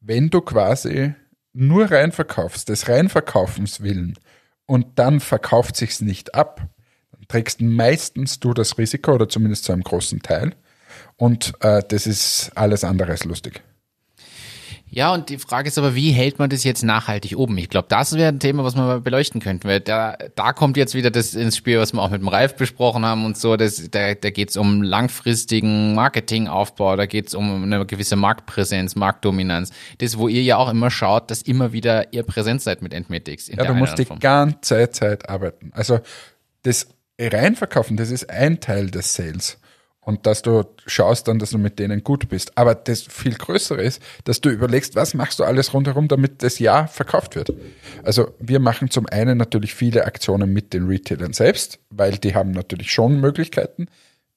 [0.00, 1.12] wenn du quasi
[1.52, 4.18] nur reinverkaufst, des Reinverkaufens willen,
[4.64, 6.66] und dann verkauft sich's nicht ab,
[7.12, 10.54] dann trägst meistens du das Risiko oder zumindest zu einem großen Teil
[11.16, 13.62] und äh, das ist alles andere als lustig.
[14.92, 17.56] Ja, und die Frage ist aber, wie hält man das jetzt nachhaltig oben?
[17.58, 20.76] Ich glaube, das wäre ein Thema, was wir mal beleuchten könnten, weil da, da kommt
[20.76, 23.56] jetzt wieder das ins Spiel, was wir auch mit dem Ralf besprochen haben und so.
[23.56, 28.96] Das, da da geht es um langfristigen Marketingaufbau, da geht es um eine gewisse Marktpräsenz,
[28.96, 29.70] Marktdominanz.
[29.98, 33.46] Das, wo ihr ja auch immer schaut, dass immer wieder ihr präsent seid mit Entmetics.
[33.46, 35.70] ja, du musst die ganze Zeit arbeiten.
[35.72, 36.00] Also
[36.64, 36.88] das
[37.20, 39.59] Reinverkaufen, das ist ein Teil des Sales
[40.00, 42.56] und dass du schaust dann, dass du mit denen gut bist.
[42.56, 46.58] Aber das viel Größere ist, dass du überlegst, was machst du alles rundherum, damit das
[46.58, 47.52] Jahr verkauft wird.
[48.02, 52.52] Also wir machen zum einen natürlich viele Aktionen mit den Retailern selbst, weil die haben
[52.52, 53.86] natürlich schon Möglichkeiten.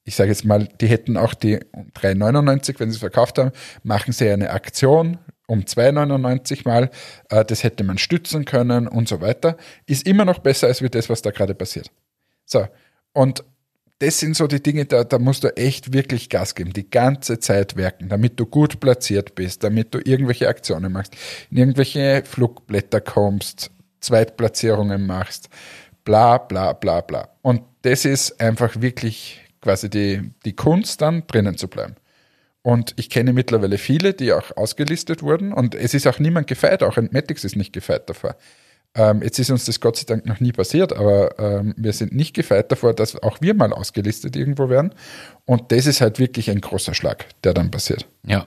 [0.04, 4.12] Ich sage jetzt mal, die hätten auch die 3,99, wenn sie es verkauft haben, machen
[4.12, 6.90] sie eine Aktion um 2,99 mal.
[7.30, 9.56] Äh, das hätte man stützen können und so weiter.
[9.86, 11.90] Ist immer noch besser als wie das, was da gerade passiert.
[12.44, 12.66] So.
[13.14, 13.44] Und
[13.98, 17.38] das sind so die Dinge, da, da musst du echt wirklich Gas geben, die ganze
[17.38, 21.16] Zeit werken, damit du gut platziert bist, damit du irgendwelche Aktionen machst,
[21.50, 25.48] in irgendwelche Flugblätter kommst, Zweitplatzierungen machst,
[26.04, 27.28] bla bla bla bla.
[27.42, 31.94] Und das ist einfach wirklich quasi die, die Kunst dann drinnen zu bleiben.
[32.62, 35.52] Und ich kenne mittlerweile viele, die auch ausgelistet wurden.
[35.52, 38.36] Und es ist auch niemand gefeit, auch Entmatics ist nicht gefeit davor.
[38.96, 42.14] Ähm, jetzt ist uns das Gott sei Dank noch nie passiert, aber ähm, wir sind
[42.14, 44.94] nicht gefeit davor, dass auch wir mal ausgelistet irgendwo werden.
[45.46, 48.06] Und das ist halt wirklich ein großer Schlag, der dann passiert.
[48.24, 48.46] Ja.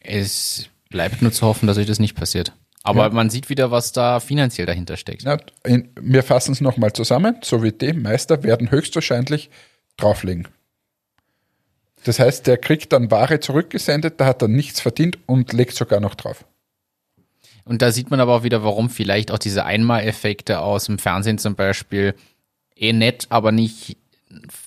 [0.00, 2.52] Es bleibt nur zu hoffen, dass euch das nicht passiert.
[2.82, 3.10] Aber Ja.
[3.10, 5.22] man sieht wieder, was da finanziell dahinter steckt.
[5.22, 7.36] Ja, in, wir fassen es nochmal zusammen.
[7.42, 9.50] So wie die Meister werden höchstwahrscheinlich
[9.96, 10.48] drauflegen.
[12.04, 16.00] Das heißt, der kriegt dann Ware zurückgesendet, da hat er nichts verdient und legt sogar
[16.00, 16.44] noch drauf.
[17.64, 21.38] Und da sieht man aber auch wieder, warum vielleicht auch diese Einmaleffekte aus dem Fernsehen
[21.38, 22.14] zum Beispiel
[22.74, 23.96] eh nett, aber nicht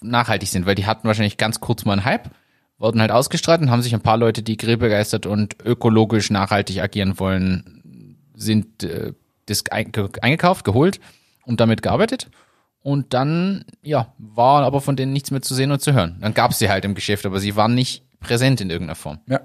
[0.02, 2.30] nachhaltig sind, weil die hatten wahrscheinlich ganz kurz mal einen Hype,
[2.78, 7.20] wurden halt ausgestrahlt und haben sich ein paar Leute, die grillbegeistert und ökologisch nachhaltig agieren
[7.20, 9.14] wollen, sind äh,
[9.48, 11.00] das ein- ge- eingekauft, geholt
[11.46, 12.30] und damit gearbeitet.
[12.82, 16.18] Und dann, ja, war aber von denen nichts mehr zu sehen und zu hören.
[16.22, 19.20] Dann gab es sie halt im Geschäft, aber sie waren nicht präsent in irgendeiner Form.
[19.28, 19.40] Ja.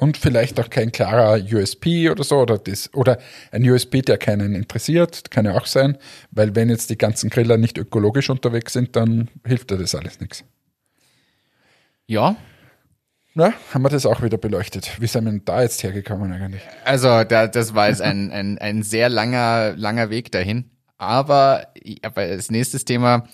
[0.00, 3.18] Und vielleicht auch kein klarer USP oder so, oder das, oder
[3.52, 5.98] ein USP, der keinen interessiert, kann ja auch sein,
[6.30, 10.18] weil wenn jetzt die ganzen Griller nicht ökologisch unterwegs sind, dann hilft dir das alles
[10.18, 10.42] nichts.
[12.06, 12.36] Ja,
[13.34, 14.98] Na, haben wir das auch wieder beleuchtet.
[15.02, 16.62] Wie sind wir denn da jetzt hergekommen eigentlich?
[16.86, 20.70] Also, da, das war jetzt ein, ein, ein sehr langer, langer Weg dahin.
[20.96, 21.68] Aber,
[22.00, 23.28] aber das nächste Thema,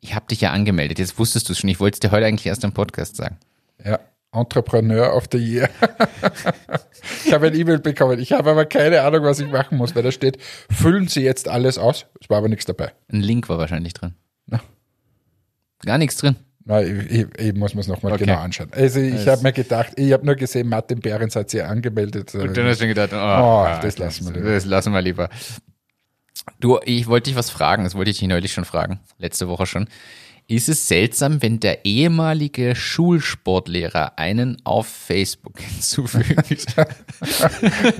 [0.00, 2.26] ich habe dich ja angemeldet, jetzt wusstest du es schon, ich wollte es dir heute
[2.26, 3.38] eigentlich erst im Podcast sagen.
[3.82, 3.98] Ja,
[4.32, 5.70] Entrepreneur of the Year.
[7.24, 8.18] ich habe ein E-Mail bekommen.
[8.18, 10.38] Ich habe aber keine Ahnung, was ich machen muss, weil da steht,
[10.70, 12.06] füllen Sie jetzt alles aus.
[12.20, 12.92] Es war aber nichts dabei.
[13.10, 14.14] Ein Link war wahrscheinlich drin.
[14.46, 14.60] Na.
[15.84, 16.36] Gar nichts drin.
[16.64, 18.26] Na, ich, ich, ich muss mir es nochmal Okay.
[18.26, 18.68] genau anschauen.
[18.72, 22.34] Also ich habe mir gedacht, ich habe nur gesehen, Martin Behrens hat sie angemeldet.
[22.34, 24.50] Und dann hast du gedacht, oh, Oh, das lassen wir lieber.
[24.52, 25.30] Das lassen wir lieber.
[26.60, 29.64] Du, ich wollte dich was fragen, das wollte ich dich neulich schon fragen, letzte Woche
[29.66, 29.88] schon.
[30.50, 36.74] Ist es seltsam, wenn der ehemalige Schulsportlehrer einen auf Facebook hinzufügt?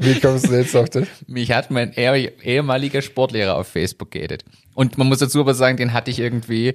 [0.00, 1.06] Wie kommst du jetzt auf das?
[1.26, 4.46] Mich hat mein eh- ehemaliger Sportlehrer auf Facebook geedet.
[4.74, 6.74] Und man muss dazu aber sagen, den hatte ich irgendwie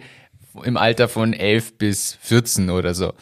[0.63, 3.13] im Alter von 11 bis 14 oder so.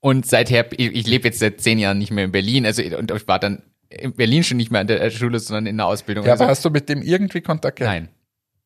[0.00, 3.10] Und seither, ich, ich lebe jetzt seit zehn Jahren nicht mehr in Berlin, also und
[3.10, 6.26] ich war dann in Berlin schon nicht mehr an der Schule, sondern in der Ausbildung.
[6.26, 7.94] Ja, also, aber hast du mit dem irgendwie Kontakt gehabt?
[7.94, 8.08] nein.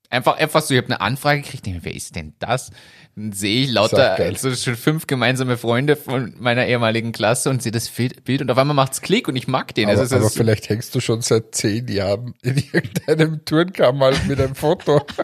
[0.08, 2.70] Einfach, einfach so, ich habe eine Anfrage gekriegt, denke mir, wer ist denn das?
[3.16, 7.72] Dann sehe ich lauter, also schon fünf gemeinsame Freunde von meiner ehemaligen Klasse und sehe
[7.72, 9.88] das Bild und auf einmal macht's Klick und ich mag den.
[9.88, 14.54] Aber, also, aber vielleicht hängst du schon seit zehn Jahren in irgendeinem Turnkammer mit einem
[14.54, 15.00] Foto.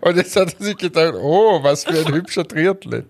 [0.00, 3.06] Und jetzt hat er sich gedacht, oh, was für ein hübscher Triathlet.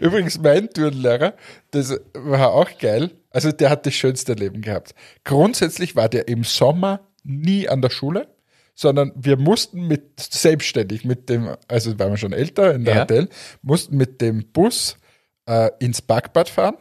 [0.00, 1.34] Übrigens, mein Turnlehrer,
[1.70, 3.12] das war auch geil.
[3.30, 4.94] Also der hat das schönste Leben gehabt.
[5.24, 8.28] Grundsätzlich war der im Sommer nie an der Schule,
[8.76, 13.00] sondern wir mussten mit selbstständig mit dem, also waren wir schon älter in der Ja.
[13.00, 13.28] Hotel,
[13.62, 14.98] mussten mit dem Bus
[15.46, 16.76] äh, ins Parkbad fahren.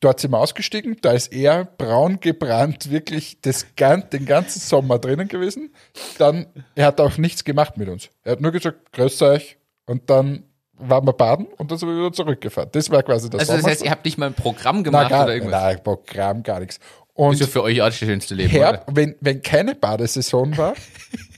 [0.00, 5.26] Dort sind wir ausgestiegen, da ist er braun gebrannt, wirklich das, den ganzen Sommer drinnen
[5.26, 5.72] gewesen.
[6.18, 8.10] Dann, er hat auch nichts gemacht mit uns.
[8.22, 9.56] Er hat nur gesagt, grüß euch.
[9.86, 10.44] Und dann
[10.78, 12.70] waren wir baden und dann sind wir wieder zurückgefahren.
[12.72, 13.70] Das war quasi das also das Sommer.
[13.72, 15.62] heißt, ihr habt nicht mal ein Programm gemacht gar, oder irgendwas?
[15.62, 16.78] nein, Programm, gar nichts.
[17.18, 20.74] Ist Und ja für euch auch das schönste Leben, Herb, wenn, wenn keine Badesaison war,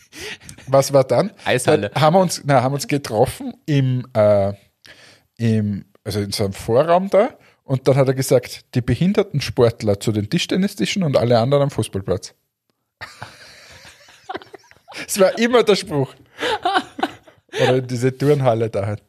[0.67, 1.33] was war dann?
[1.47, 1.89] Eishalle.
[1.89, 4.53] Dann haben wir uns, na, haben uns getroffen im, äh,
[5.39, 7.31] im, also in so einem Vorraum da.
[7.65, 11.71] Und dann hat er gesagt, die behinderten Sportler zu den Tischtennistischen und alle anderen am
[11.71, 12.35] Fußballplatz.
[15.07, 16.13] Es war immer der Spruch.
[17.63, 19.03] Oder in diese Turnhalle da halt.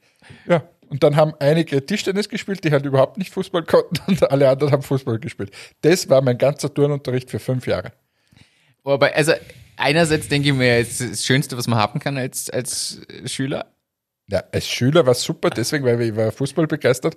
[0.48, 0.64] Ja.
[0.91, 4.73] Und dann haben einige Tischtennis gespielt, die halt überhaupt nicht Fußball konnten und alle anderen
[4.73, 5.51] haben Fußball gespielt.
[5.82, 7.93] Das war mein ganzer Turnunterricht für fünf Jahre.
[8.84, 9.32] Aber also
[9.77, 13.73] einerseits denke ich mir, es ist das Schönste, was man haben kann als, als Schüler.
[14.27, 17.15] Ja, als Schüler war es super, deswegen, weil ich war Fußball begeistert.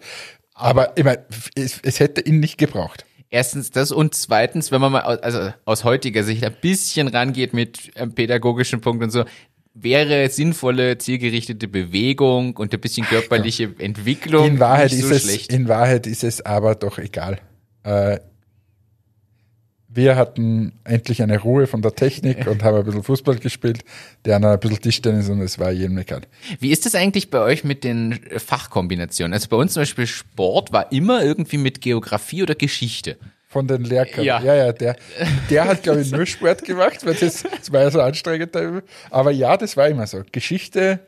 [0.54, 1.24] Aber ich meine,
[1.56, 3.04] es, es hätte ihn nicht gebraucht.
[3.28, 7.52] Erstens das und zweitens, wenn man mal aus, also aus heutiger Sicht ein bisschen rangeht
[7.52, 9.24] mit pädagogischen Punkten und so,
[9.74, 15.22] wäre sinnvolle, zielgerichtete Bewegung und ein bisschen körperliche Entwicklung In Wahrheit, nicht ist so es,
[15.22, 15.52] schlecht.
[15.52, 17.40] in Wahrheit ist es aber doch egal.
[17.82, 18.20] Äh,
[19.88, 23.84] wir hatten endlich eine Ruhe von der Technik und haben ein bisschen Fußball gespielt,
[24.26, 26.22] die anderen ein bisschen Tischtennis und es war jedem egal.
[26.58, 29.32] Wie ist das eigentlich bei euch mit den Fachkombinationen?
[29.32, 33.18] Also bei uns zum Beispiel Sport war immer irgendwie mit Geografie oder Geschichte.
[33.54, 34.24] Von den Lehrkräften.
[34.24, 34.42] Ja.
[34.42, 34.96] Ja, ja, der,
[35.48, 38.50] der hat, glaube ich, nur Sport gemacht, weil das, das war ja so anstrengend.
[39.10, 40.22] Aber ja, das war immer so.
[40.32, 40.98] Geschichte,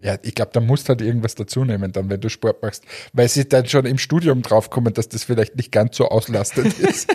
[0.00, 2.84] ja, ich glaube, da musst du halt irgendwas dazu nehmen, dann, wenn du Sport machst,
[3.12, 7.10] weil sie dann schon im Studium draufkommen, dass das vielleicht nicht ganz so auslastet ist.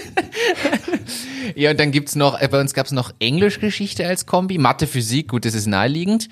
[1.56, 5.30] Ja, und dann gibt's noch, äh, bei uns gab's noch Englischgeschichte als Kombi, Mathe, Physik,
[5.30, 6.28] gut, das ist naheliegend.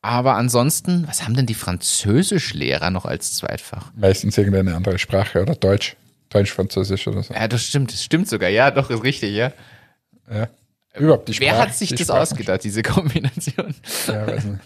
[0.00, 3.90] Aber ansonsten, was haben denn die Französischlehrer noch als Zweitfach?
[3.96, 5.96] Meistens irgendeine andere Sprache oder Deutsch.
[6.30, 7.32] Deutsch, Französisch oder so.
[7.34, 8.48] Ja, das stimmt, das stimmt sogar.
[8.50, 9.52] Ja, doch, ist richtig, ja.
[10.30, 10.48] Ja.
[10.98, 11.50] Überhaupt die Sprache.
[11.52, 13.74] Wer hat sich das Sprachen- ausgedacht, diese Kombination?
[14.08, 14.60] Ja, weiß nicht.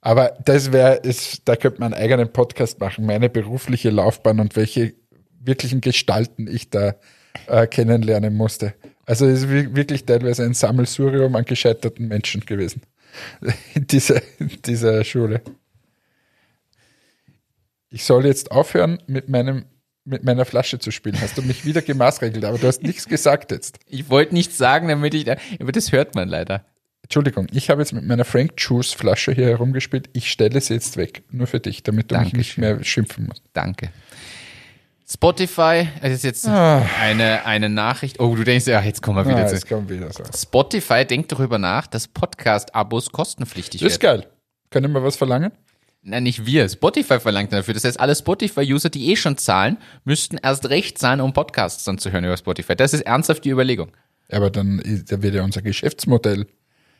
[0.00, 1.00] Aber das wäre,
[1.44, 4.94] da könnte man einen eigenen Podcast machen, meine berufliche Laufbahn und welche
[5.40, 6.94] wirklichen Gestalten ich da
[7.46, 8.74] äh, kennenlernen musste.
[9.04, 12.82] Also es ist wi- wirklich teilweise ein Sammelsurium an gescheiterten Menschen gewesen
[13.74, 15.40] in dieser, in dieser Schule.
[17.90, 19.64] Ich soll jetzt aufhören, mit, meinem,
[20.06, 21.20] mit meiner Flasche zu spielen.
[21.20, 23.78] Hast du mich wieder gemaßregelt, aber du hast nichts gesagt jetzt.
[23.86, 26.64] Ich wollte nichts sagen, damit ich da, aber das hört man leider.
[27.02, 30.08] Entschuldigung, ich habe jetzt mit meiner Frank Juice Flasche hier herumgespielt.
[30.12, 32.76] Ich stelle sie jetzt weg, nur für dich, damit du mich nicht Dankeschön.
[32.78, 33.42] mehr schimpfen musst.
[33.52, 33.90] Danke.
[35.08, 38.18] Spotify, das ist jetzt eine, eine Nachricht.
[38.18, 39.64] Oh, du denkst, ja, jetzt kommen wir wieder Ah, zu.
[39.64, 40.24] kommt wieder so.
[40.36, 44.22] Spotify denkt darüber nach, dass Podcast-Abos kostenpflichtig ist werden.
[44.22, 44.30] geil.
[44.70, 45.52] Können wir was verlangen?
[46.08, 46.68] Nein, nicht wir.
[46.68, 47.74] Spotify verlangt dafür.
[47.74, 51.98] Das heißt, alle Spotify-User, die eh schon zahlen, müssten erst recht zahlen, um Podcasts dann
[51.98, 52.76] zu hören über Spotify.
[52.76, 53.90] Das ist ernsthaft die Überlegung.
[54.30, 56.46] Aber dann ist- da wird ja unser Geschäftsmodell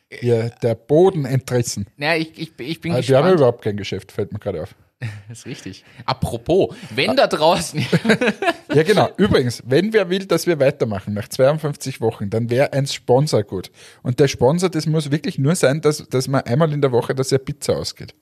[0.09, 1.87] hier der Boden entrissen.
[1.97, 3.39] Ja, ich, ich, ich bin Also wir haben ja gespannt.
[3.39, 4.75] überhaupt kein Geschäft, fällt mir gerade auf.
[5.29, 5.83] Das ist richtig.
[6.05, 7.85] Apropos, wenn da draußen,
[8.73, 9.09] Ja, genau.
[9.17, 13.71] Übrigens, wenn wer will, dass wir weitermachen nach 52 Wochen, dann wäre ein Sponsor gut.
[14.03, 17.13] Und der Sponsor, das muss wirklich nur sein, dass, dass man einmal in der Woche,
[17.13, 18.15] dass er Pizza ausgeht.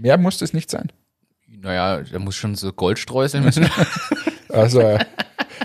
[0.00, 0.90] Mehr muss das nicht sein.
[1.46, 3.68] naja, da muss schon so Goldstreuseln müssen.
[4.52, 4.98] Also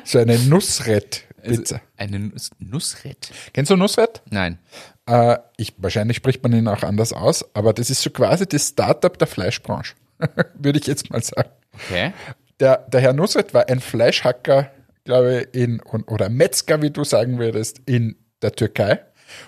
[0.04, 1.82] so eine Nussrett-Pizza.
[1.98, 3.32] Eine Nuss Nussrett.
[3.52, 4.22] Kennst du Nussrett?
[4.30, 4.60] Nein.
[5.08, 8.68] Äh, ich, wahrscheinlich spricht man ihn auch anders aus, aber das ist so quasi das
[8.70, 9.96] Startup der Fleischbranche,
[10.54, 11.50] würde ich jetzt mal sagen.
[11.74, 12.14] Okay.
[12.60, 14.70] Der, der Herr Nusret war ein Fleischhacker,
[15.04, 19.00] glaube ich, in, oder Metzger, wie du sagen würdest, in der Türkei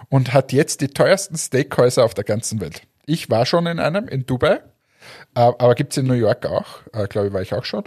[0.10, 2.82] und hat jetzt die teuersten Steakhäuser auf der ganzen Welt.
[3.06, 4.62] Ich war schon in einem, in Dubai,
[5.34, 7.84] aber gibt es in New York auch, äh, glaube ich, war ich auch schon.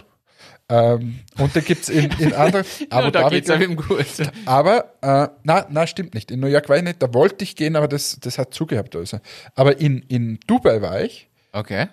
[0.69, 3.75] Ähm, und den gibt es in, in anderen, Abu da Dhabi, geht's ja mit dem
[3.75, 4.05] gut.
[4.45, 6.31] aber, äh, na, na, stimmt nicht.
[6.31, 8.95] In New York war ich nicht, da wollte ich gehen, aber das, das hat zugehabt.
[8.95, 9.19] Also.
[9.55, 11.87] Aber in, in Dubai war ich, Okay.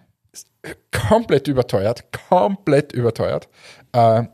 [0.93, 3.49] komplett überteuert, komplett überteuert.
[3.93, 4.25] Äh,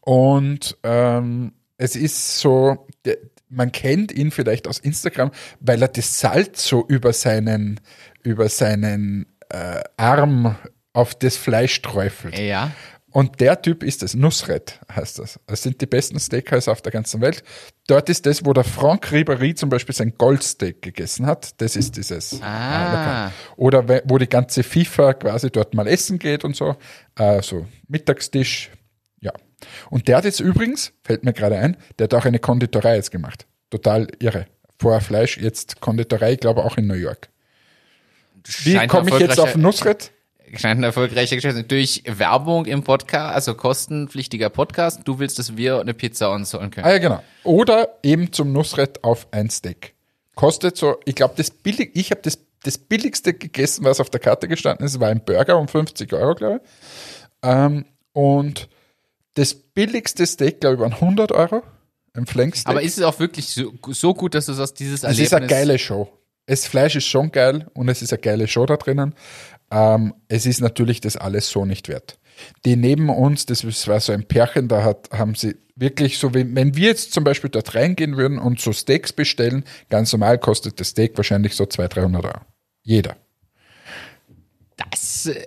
[0.00, 6.18] und ähm, es ist so, der, man kennt ihn vielleicht aus Instagram, weil er das
[6.18, 7.80] Salz so über seinen,
[8.22, 10.56] über seinen äh, Arm
[10.92, 12.38] auf das Fleisch träufelt.
[12.38, 12.72] Ja.
[13.10, 15.38] Und der Typ ist es, Nusret heißt das.
[15.46, 17.44] Das sind die besten Steakhäuser auf der ganzen Welt.
[17.86, 21.60] Dort ist das, wo der Franck Ribéry zum Beispiel sein Goldsteak gegessen hat.
[21.60, 22.42] Das ist dieses.
[22.42, 22.90] Ah.
[22.90, 23.32] Lokal.
[23.56, 26.74] Oder wo die ganze FIFA quasi dort mal essen geht und so.
[27.16, 28.72] Äh, so Mittagstisch.
[29.20, 29.32] Ja.
[29.90, 33.12] Und der hat jetzt übrigens, fällt mir gerade ein, der hat auch eine Konditorei jetzt
[33.12, 33.46] gemacht.
[33.70, 34.46] Total irre.
[34.80, 37.28] Vorher Fleisch, jetzt Konditorei, ich glaube auch in New York.
[38.62, 40.12] Wie komme ich jetzt auf Nusret?
[40.56, 41.70] Scheint ein erfolgreicher Geschäft.
[41.70, 45.00] Durch Werbung im Podcast, also kostenpflichtiger Podcast.
[45.04, 46.86] Du willst, dass wir eine Pizza uns holen können.
[46.86, 47.22] Ah ja, genau.
[47.42, 49.94] Oder eben zum Nusret auf ein Steak.
[50.34, 54.20] Kostet so, ich glaube, das billig, ich habe das, das billigste gegessen, was auf der
[54.20, 56.70] Karte gestanden ist, war ein Burger um 50 Euro, glaube ich.
[57.42, 58.68] Ähm, und
[59.34, 61.62] das billigste Steak, glaube ich, waren 100 Euro.
[62.16, 62.68] Ein Flanksteak.
[62.68, 65.26] Aber ist es auch wirklich so, so gut, dass du sagst, dieses es Erlebnis...
[65.26, 66.08] ist eine geile Show.
[66.46, 69.14] Das Fleisch ist schon geil und es ist eine geile Show da drinnen.
[69.70, 72.18] Ähm, es ist natürlich das alles so nicht wert.
[72.64, 76.54] Die neben uns, das war so ein Pärchen, da hat, haben sie wirklich so, wenn,
[76.54, 80.78] wenn wir jetzt zum Beispiel dort reingehen würden und so Steaks bestellen, ganz normal kostet
[80.80, 82.40] das Steak wahrscheinlich so 200, 300 Euro.
[82.82, 83.16] Jeder.
[84.76, 85.46] Das, äh,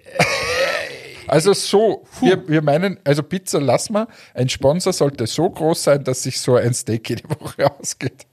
[1.28, 6.04] Also so, wir, wir meinen, also Pizza lass mal, ein Sponsor sollte so groß sein,
[6.04, 8.26] dass sich so ein Steak jede Woche ausgeht.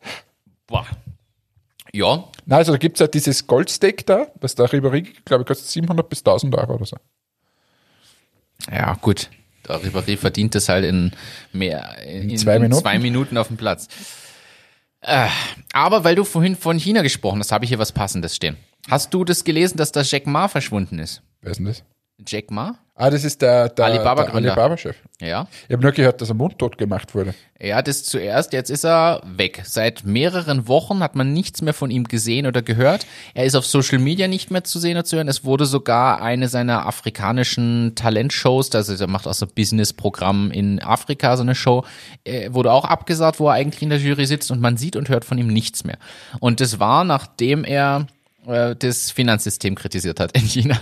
[0.66, 0.86] boah.
[1.94, 5.46] Ja, Na, also da gibt es ja dieses Goldsteak da, was der Ribéry, glaube ich,
[5.46, 6.96] kostet 700 bis 1000 Euro oder so.
[8.68, 9.30] ja, gut.
[9.68, 11.12] Der Ribéry verdient das halt in
[11.52, 12.82] mehr, in, zwei Minuten?
[12.82, 13.86] zwei Minuten auf dem Platz.
[15.02, 15.28] Äh,
[15.72, 18.56] aber weil du vorhin von China gesprochen hast, habe ich hier was Passendes stehen.
[18.90, 21.22] Hast du das gelesen, dass der Jack Ma verschwunden ist?
[21.42, 21.84] Wer ist denn das?
[22.26, 22.76] Jack Ma?
[22.96, 24.94] Ah, das ist der, der Alibaba-Chef.
[25.20, 25.48] Ja.
[25.66, 27.34] Ich habe nur gehört, dass er mundtot gemacht wurde.
[27.60, 29.62] Hat es zuerst, jetzt ist er weg.
[29.64, 33.04] Seit mehreren Wochen hat man nichts mehr von ihm gesehen oder gehört.
[33.32, 35.26] Er ist auf Social Media nicht mehr zu sehen oder zu hören.
[35.26, 41.36] Es wurde sogar eine seiner afrikanischen Talentshows, also er macht auch so Business-Programm in Afrika,
[41.36, 41.84] so eine Show,
[42.22, 45.08] äh, wurde auch abgesagt, wo er eigentlich in der Jury sitzt und man sieht und
[45.08, 45.98] hört von ihm nichts mehr.
[46.38, 48.06] Und das war, nachdem er
[48.46, 50.78] das Finanzsystem kritisiert hat in China.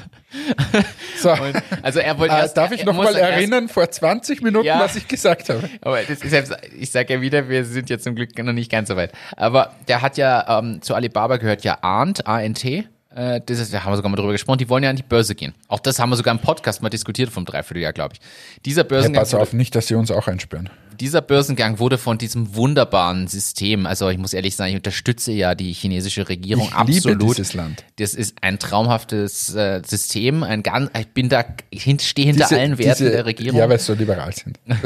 [1.20, 3.68] So, Und, also er wollte äh, erst, darf ich er noch muss mal erst- erinnern,
[3.68, 4.80] vor 20 Minuten, Ja.
[4.80, 5.68] was ich gesagt habe?
[5.80, 8.70] Aber das ist selbst, ich sage ja wieder, wir sind ja zum Glück noch nicht
[8.70, 9.12] ganz so weit.
[9.36, 13.84] Aber der hat ja, ähm, zu Alibaba gehört ja Arndt, ANT, Äh, das ist, da
[13.84, 15.54] haben wir sogar mal drüber gesprochen, die wollen ja an die Börse gehen.
[15.68, 18.20] Auch das haben wir sogar im Podcast mal diskutiert vom Dreivierteljahr, glaube ich.
[18.64, 20.70] Dieser Börsengang, pass auf, nicht, dass sie uns auch einsperren.
[21.02, 25.56] Dieser Börsengang wurde von diesem wunderbaren System, also ich muss ehrlich sagen, ich unterstütze ja
[25.56, 27.22] die chinesische Regierung Ich liebe absolut.
[27.38, 27.84] dieses Land.
[27.96, 32.56] Das ist ein traumhaftes äh, System, ein ganz, ich bin da, ich stehe hinter Diese-
[32.60, 33.58] allen Werten diese- der Regierung.
[33.58, 34.60] Ja, weil sie so liberal sind.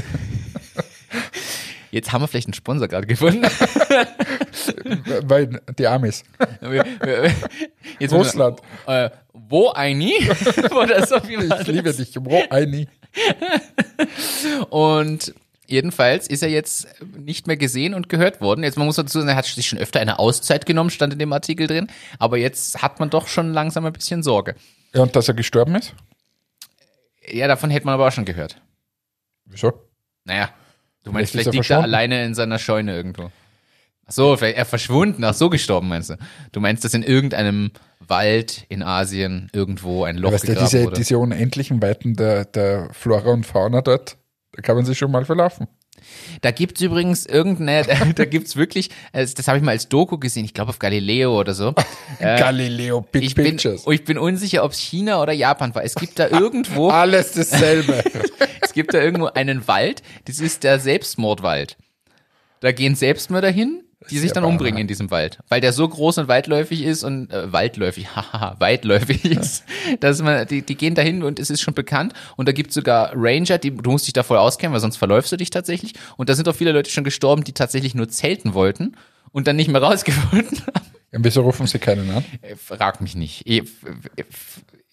[1.90, 3.42] Jetzt haben wir vielleicht einen Sponsor gerade gefunden.
[5.24, 6.24] weil die Amis.
[6.62, 7.30] Wir- wir-
[7.98, 8.60] Jetzt Russland.
[8.86, 10.12] Äh, wo eine?
[10.80, 12.12] Oder so wie man Ich liebe dich.
[12.20, 12.86] Wo eine?
[14.70, 15.34] Und
[15.66, 18.64] jedenfalls ist er jetzt nicht mehr gesehen und gehört worden.
[18.64, 21.18] Jetzt man muss dazu sagen, er hat sich schon öfter eine Auszeit genommen, stand in
[21.18, 21.88] dem Artikel drin.
[22.18, 24.54] Aber jetzt hat man doch schon langsam ein bisschen Sorge.
[24.94, 25.94] Ja, und dass er gestorben ist?
[27.30, 28.60] Ja, davon hätte man aber auch schon gehört.
[29.44, 29.72] Wieso?
[30.24, 30.50] Naja,
[31.04, 33.30] du meinst, Vielleicht vielleicht liegt er alleine in seiner Scheune irgendwo.
[34.06, 36.16] Ach so, vielleicht er verschwunden, ach so gestorben meinst du.
[36.52, 40.96] Du meinst, dass in irgendeinem Wald in Asien irgendwo ein Loch Weißt du, diese, wurde.
[40.96, 44.16] diese unendlichen Weiten der, der Flora und Fauna dort,
[44.56, 45.68] da kann man sich schon mal verlaufen.
[46.40, 47.84] Da gibt's übrigens irgendeine,
[48.14, 51.52] da gibt's wirklich, das habe ich mal als Doku gesehen, ich glaube auf Galileo oder
[51.52, 51.74] so.
[52.18, 53.86] Galileo Big ich bin, Pictures.
[53.86, 55.84] ich bin unsicher, ob es China oder Japan war.
[55.84, 58.02] Es gibt da irgendwo, Alles dasselbe.
[58.62, 61.76] es gibt da irgendwo einen Wald, das ist der Selbstmordwald.
[62.60, 66.18] Da gehen Selbstmörder hin, die sich dann umbringen in diesem Wald, weil der so groß
[66.18, 69.64] und weitläufig ist und äh, weitläufig, haha, weitläufig ist,
[70.00, 73.12] dass man die, die gehen dahin und es ist schon bekannt und da gibt's sogar
[73.14, 76.28] Ranger, die du musst dich da voll auskennen, weil sonst verläufst du dich tatsächlich und
[76.28, 78.96] da sind auch viele Leute schon gestorben, die tatsächlich nur zelten wollten
[79.32, 80.86] und dann nicht mehr rausgefunden haben.
[81.12, 82.24] Und wieso rufen sie keinen an?
[82.42, 83.46] Äh, Frag mich nicht.
[83.48, 83.72] F-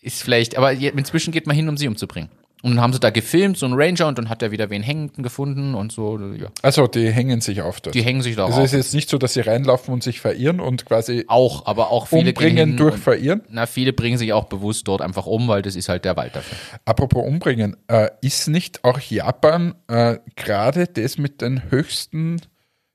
[0.02, 2.30] Ist vielleicht, aber inzwischen geht man hin, um sie umzubringen.
[2.64, 4.82] Und dann haben sie da gefilmt, so ein Ranger, und dann hat er wieder wen
[4.82, 6.48] hängenden gefunden und so, ja.
[6.62, 7.94] Also, die hängen sich auf dort.
[7.94, 8.64] Die hängen sich da also auf.
[8.64, 11.92] es ist jetzt nicht so, dass sie reinlaufen und sich verirren und quasi Auch, aber
[11.92, 13.42] auch viele umbringen durch und- Verirren.
[13.50, 16.38] Na, viele bringen sich auch bewusst dort einfach um, weil das ist halt der Wald
[16.38, 16.58] dafür.
[16.86, 22.40] Apropos umbringen, äh, ist nicht auch Japan äh, gerade das mit den höchsten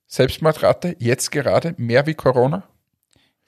[0.07, 2.63] Selbstmordrate jetzt gerade mehr wie Corona?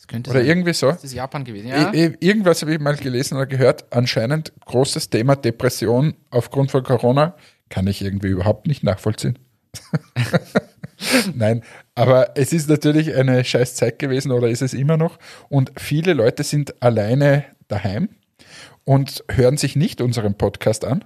[0.00, 0.48] Das könnte Oder sein.
[0.48, 0.90] irgendwie so?
[0.90, 1.92] Das ist Japan gewesen, ja.
[1.92, 3.84] I- i- Irgendwas habe ich mal gelesen oder gehört.
[3.92, 7.36] Anscheinend großes Thema Depression aufgrund von Corona.
[7.68, 9.38] Kann ich irgendwie überhaupt nicht nachvollziehen.
[11.34, 11.62] Nein,
[11.94, 15.18] aber es ist natürlich eine scheiß Zeit gewesen oder ist es immer noch.
[15.48, 18.08] Und viele Leute sind alleine daheim
[18.84, 21.04] und hören sich nicht unseren Podcast an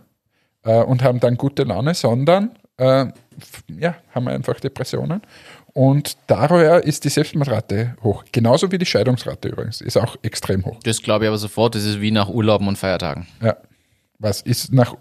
[0.62, 3.06] äh, und haben dann gute Laune, sondern äh,
[3.78, 5.20] ja, haben einfach Depressionen.
[5.74, 8.24] Und daher ist die Selbstmordrate hoch.
[8.30, 9.80] Genauso wie die Scheidungsrate übrigens.
[9.80, 10.78] Ist auch extrem hoch.
[10.84, 13.26] Das glaube ich aber sofort, das ist wie nach Urlauben und Feiertagen.
[13.42, 13.56] Ja.
[14.20, 14.94] Was ist nach,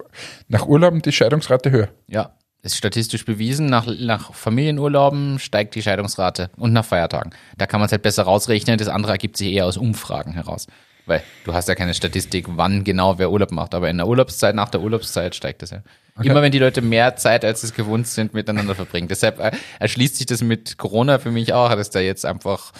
[0.47, 1.89] nach Urlauben die Scheidungsrate höher?
[2.07, 2.31] Ja.
[2.63, 7.31] Ist statistisch bewiesen, nach, nach Familienurlauben steigt die Scheidungsrate und nach Feiertagen.
[7.57, 10.67] Da kann man es halt besser rausrechnen, das andere ergibt sich eher aus Umfragen heraus.
[11.05, 14.55] Weil du hast ja keine Statistik, wann genau wer Urlaub macht, aber in der Urlaubszeit,
[14.55, 15.83] nach der Urlaubszeit steigt das ja.
[16.21, 19.07] Immer wenn die Leute mehr Zeit, als es gewohnt sind, miteinander verbringen.
[19.07, 22.71] Deshalb äh, erschließt sich das mit Corona für mich auch, dass da jetzt einfach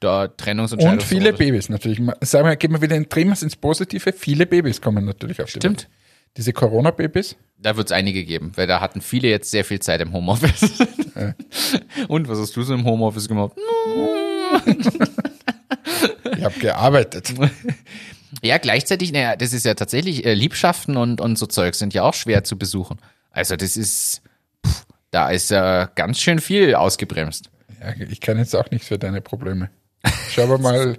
[0.00, 2.00] da Trennungs- und Und viele Babys natürlich.
[2.20, 4.12] Sagen wir, gehen wir wieder in Trimmers ins Positive.
[4.12, 5.82] Viele Babys kommen natürlich auf die Stimmt.
[5.82, 5.90] Welt.
[6.36, 7.36] Diese Corona-Babys.
[7.58, 10.72] Da wird es einige geben, weil da hatten viele jetzt sehr viel Zeit im Homeoffice.
[12.08, 13.52] Und was hast du so im Homeoffice gemacht?
[16.36, 17.34] Ich habe gearbeitet.
[18.42, 22.02] Ja, gleichzeitig, naja, das ist ja tatsächlich, äh, Liebschaften und, und so Zeug sind ja
[22.02, 22.98] auch schwer zu besuchen.
[23.30, 24.22] Also das ist,
[24.66, 27.50] pff, da ist ja ganz schön viel ausgebremst.
[27.80, 29.70] Ja, ich kann jetzt auch nichts für deine Probleme.
[30.30, 30.96] Schauen wir mal.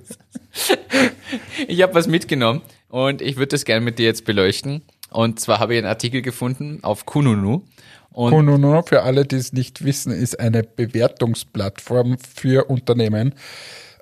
[1.67, 4.83] Ich habe was mitgenommen und ich würde das gerne mit dir jetzt beleuchten.
[5.09, 7.65] Und zwar habe ich einen Artikel gefunden auf Kununu.
[8.11, 13.33] Und Kununu, für alle, die es nicht wissen, ist eine Bewertungsplattform für Unternehmen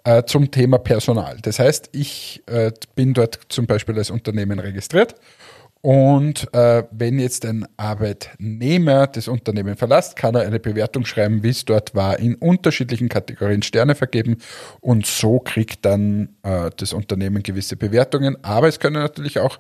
[0.10, 1.38] äh, zum Thema Personal.
[1.42, 5.16] Das heißt, ich äh, bin dort zum Beispiel als Unternehmen registriert
[5.82, 11.50] und äh, wenn jetzt ein Arbeitnehmer das Unternehmen verlässt, kann er eine Bewertung schreiben, wie
[11.50, 14.38] es dort war, in unterschiedlichen Kategorien Sterne vergeben
[14.82, 18.44] und so kriegt dann äh, das Unternehmen gewisse Bewertungen.
[18.44, 19.60] Aber es können natürlich auch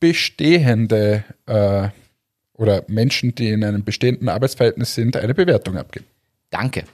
[0.00, 1.88] bestehende äh,
[2.54, 6.06] oder Menschen, die in einem bestehenden Arbeitsverhältnis sind, eine Bewertung abgeben.
[6.50, 6.84] danke.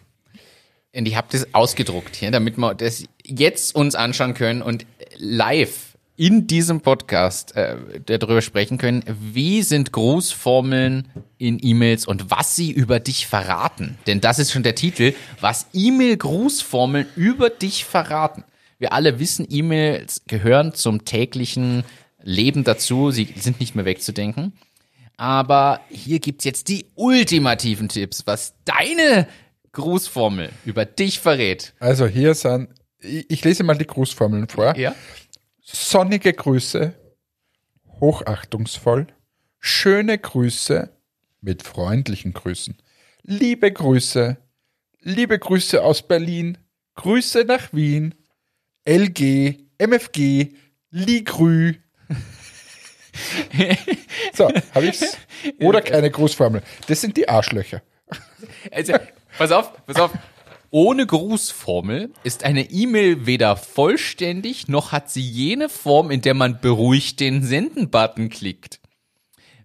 [0.95, 4.87] Und ich habe das ausgedruckt hier, damit wir das jetzt uns anschauen können und
[5.17, 7.77] live in diesem Podcast äh,
[8.07, 13.99] darüber sprechen können, wie sind Grußformeln in E-Mails und was sie über dich verraten.
[14.07, 18.45] Denn das ist schon der Titel, was E-Mail-Grußformeln über dich verraten.
[18.79, 21.83] Wir alle wissen, E-Mails gehören zum täglichen
[22.23, 24.53] Leben dazu, sie sind nicht mehr wegzudenken.
[25.17, 29.29] Aber hier gibt's jetzt die ultimativen Tipps, was deine
[29.75, 31.75] Grußformel über dich verrät.
[31.79, 34.77] Also hier sind, ich, ich lese mal die Grußformeln vor.
[34.77, 34.95] Ja.
[35.61, 36.95] sonnige Grüße,
[38.01, 39.09] hochachtungsvoll,
[39.61, 40.91] schöne Grüße
[41.41, 42.77] mit freundlichen Grüßen,
[43.23, 44.39] liebe Grüße,
[45.01, 46.59] liebe Grüße aus Berlin,
[46.95, 48.15] Grüße nach Wien,
[48.87, 50.55] LG, MFG,
[50.91, 51.75] Ligrü.
[54.33, 55.17] so, habe ich's?
[55.61, 56.63] Oder keine Grußformel.
[56.87, 57.83] Das sind die Arschlöcher.
[58.71, 58.95] Also,
[59.39, 60.11] pass auf, pass auf.
[60.71, 66.61] Ohne Grußformel ist eine E-Mail weder vollständig, noch hat sie jene Form, in der man
[66.61, 68.81] beruhigt den Senden-Button klickt.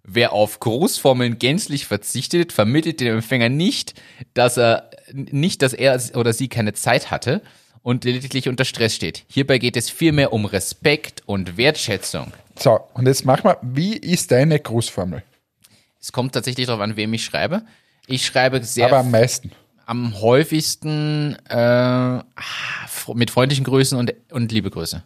[0.03, 3.95] Wer auf Grußformeln gänzlich verzichtet, vermittelt dem Empfänger nicht,
[4.34, 7.41] dass er nicht, dass er oder sie keine Zeit hatte
[7.82, 9.26] und lediglich unter Stress steht.
[9.28, 12.34] Hierbei geht es vielmehr um Respekt und Wertschätzung.
[12.57, 15.24] So, und jetzt mach mal, wie ist deine Grußformel?
[15.99, 17.63] Es kommt tatsächlich darauf an, wem ich schreibe.
[18.10, 19.51] Ich schreibe sehr Aber am meisten.
[19.86, 22.20] am häufigsten äh,
[23.14, 25.03] mit freundlichen Grüßen und, und liebe Grüße.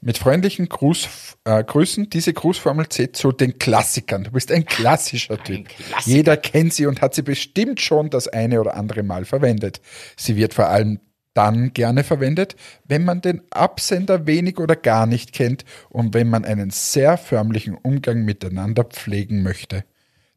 [0.00, 1.08] Mit freundlichen Gruß,
[1.44, 4.24] äh, Grüßen, diese Grußformel zählt zu den Klassikern.
[4.24, 5.68] Du bist ein klassischer Typ.
[5.68, 6.16] Klassiker.
[6.16, 9.80] Jeder kennt sie und hat sie bestimmt schon das eine oder andere Mal verwendet.
[10.16, 11.00] Sie wird vor allem
[11.34, 12.54] dann gerne verwendet,
[12.86, 17.74] wenn man den Absender wenig oder gar nicht kennt und wenn man einen sehr förmlichen
[17.74, 19.84] Umgang miteinander pflegen möchte.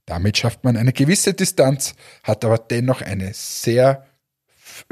[0.05, 4.05] Damit schafft man eine gewisse Distanz, hat aber dennoch eine sehr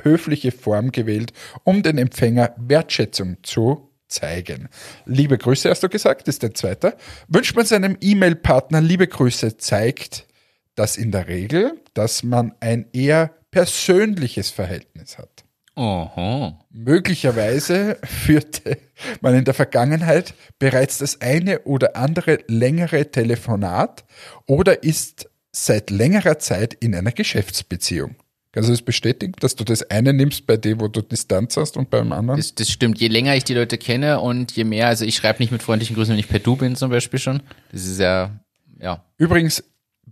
[0.01, 1.33] höfliche Form gewählt,
[1.63, 4.69] um den Empfänger Wertschätzung zu zeigen.
[5.05, 6.95] Liebe Grüße hast du gesagt, ist der zweite.
[7.27, 10.27] Wünscht man seinem E-Mail-Partner liebe Grüße, zeigt
[10.75, 15.30] das in der Regel, dass man ein eher persönliches Verhältnis hat.
[15.75, 16.59] Oho.
[16.69, 18.77] Möglicherweise führte
[19.21, 24.03] man in der Vergangenheit bereits das eine oder andere längere Telefonat
[24.47, 28.15] oder ist seit längerer Zeit in einer Geschäftsbeziehung.
[28.53, 31.77] Kannst du das bestätigen, dass du das eine nimmst bei dem, wo du Distanz hast
[31.77, 32.37] und beim anderen?
[32.37, 32.99] Das, das stimmt.
[32.99, 35.95] Je länger ich die Leute kenne und je mehr, also ich schreibe nicht mit freundlichen
[35.95, 37.41] Grüßen, wenn ich per Du bin zum Beispiel schon.
[37.71, 38.41] Das ist ja,
[38.77, 39.05] ja.
[39.17, 39.63] Übrigens,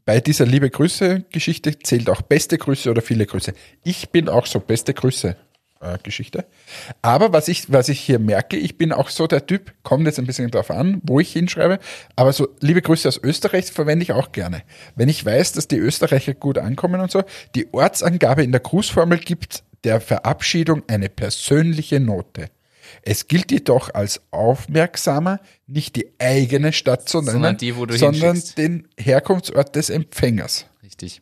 [0.05, 3.53] bei dieser liebe Grüße-Geschichte zählt auch beste Grüße oder viele Grüße.
[3.83, 5.35] Ich bin auch so beste Grüße.
[5.79, 6.45] Äh, Geschichte.
[7.01, 10.19] Aber was ich, was ich hier merke, ich bin auch so der Typ, kommt jetzt
[10.19, 11.79] ein bisschen drauf an, wo ich hinschreibe,
[12.15, 14.63] aber so liebe Grüße aus Österreich verwende ich auch gerne.
[14.95, 17.23] Wenn ich weiß, dass die Österreicher gut ankommen und so,
[17.55, 22.49] die Ortsangabe in der Grußformel gibt der Verabschiedung eine persönliche Note.
[23.03, 28.87] Es gilt jedoch als aufmerksamer, nicht die eigene Stadt zu nennen, Sondern die, sondern den
[28.97, 30.65] Herkunftsort des Empfängers.
[30.83, 31.21] Richtig.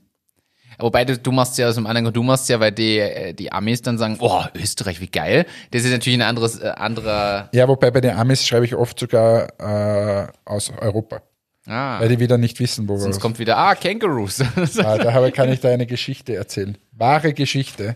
[0.79, 3.33] Wobei du, du machst ja aus dem anderen Grund, du machst ja, weil die, äh,
[3.33, 5.45] die Amis dann sagen, oh, Österreich, wie geil.
[5.71, 8.99] Das ist natürlich ein anderes, äh, anderer, Ja, wobei bei den Amis schreibe ich oft
[8.99, 11.21] sogar äh, aus Europa,
[11.67, 14.39] ah, weil die wieder nicht wissen, wo wir sonst kommt wieder, ah, Kangaroos.
[14.77, 16.77] Ah, da habe, kann ich da eine Geschichte erzählen.
[16.91, 17.95] Wahre Geschichte.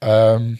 [0.00, 0.58] Ähm,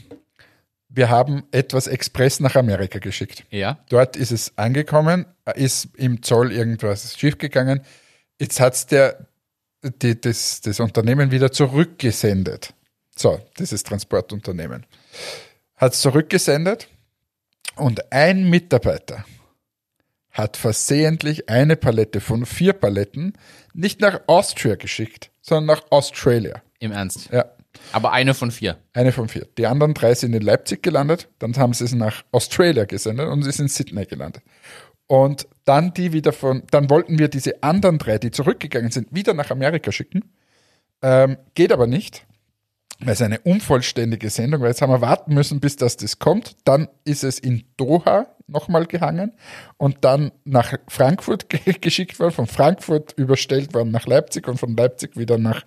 [0.89, 3.45] wir haben etwas Express nach Amerika geschickt.
[3.51, 3.79] ja.
[3.89, 7.81] Dort ist es angekommen, ist im Zoll irgendwas schiefgegangen.
[8.39, 9.27] Jetzt hat's der,
[9.85, 12.75] die, das, das Unternehmen wieder zurückgesendet.
[13.17, 14.87] So, dieses Transportunternehmen.
[15.77, 16.89] Hat's zurückgesendet
[17.77, 19.25] und ein Mitarbeiter
[20.31, 23.35] hat versehentlich eine Palette von vier Paletten
[23.73, 26.61] nicht nach Austria geschickt, sondern nach Australia.
[26.81, 27.31] Im Ernst.
[27.33, 27.45] Ja.
[27.93, 28.79] Aber eine von vier.
[28.93, 29.47] Eine von vier.
[29.59, 33.43] Die anderen drei sind in Leipzig gelandet, dann haben sie es nach Australia gesendet und
[33.43, 34.43] sie sind in Sydney gelandet.
[35.07, 39.35] Und dann die wieder von, dann wollten wir diese anderen drei, die zurückgegangen sind, wieder
[39.35, 40.33] nach Amerika schicken.
[41.03, 42.27] Ähm, geht aber nicht,
[43.01, 44.69] weil es eine unvollständige Sendung war.
[44.69, 46.57] Jetzt haben wir warten müssen, bis das, das kommt.
[46.65, 49.33] Dann ist es in Doha nochmal gehangen
[49.77, 54.77] und dann nach Frankfurt ge geschickt worden, von Frankfurt überstellt worden nach Leipzig und von
[54.77, 55.65] Leipzig wieder nach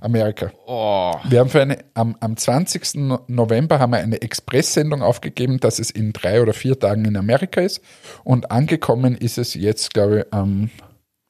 [0.00, 0.52] Amerika.
[0.66, 1.14] Oh.
[1.28, 2.94] Wir haben für eine, am, am 20.
[2.96, 7.16] No- November haben wir eine Expresssendung aufgegeben, dass es in drei oder vier Tagen in
[7.16, 7.80] Amerika ist.
[8.24, 10.70] Und angekommen ist es jetzt, glaube ich, am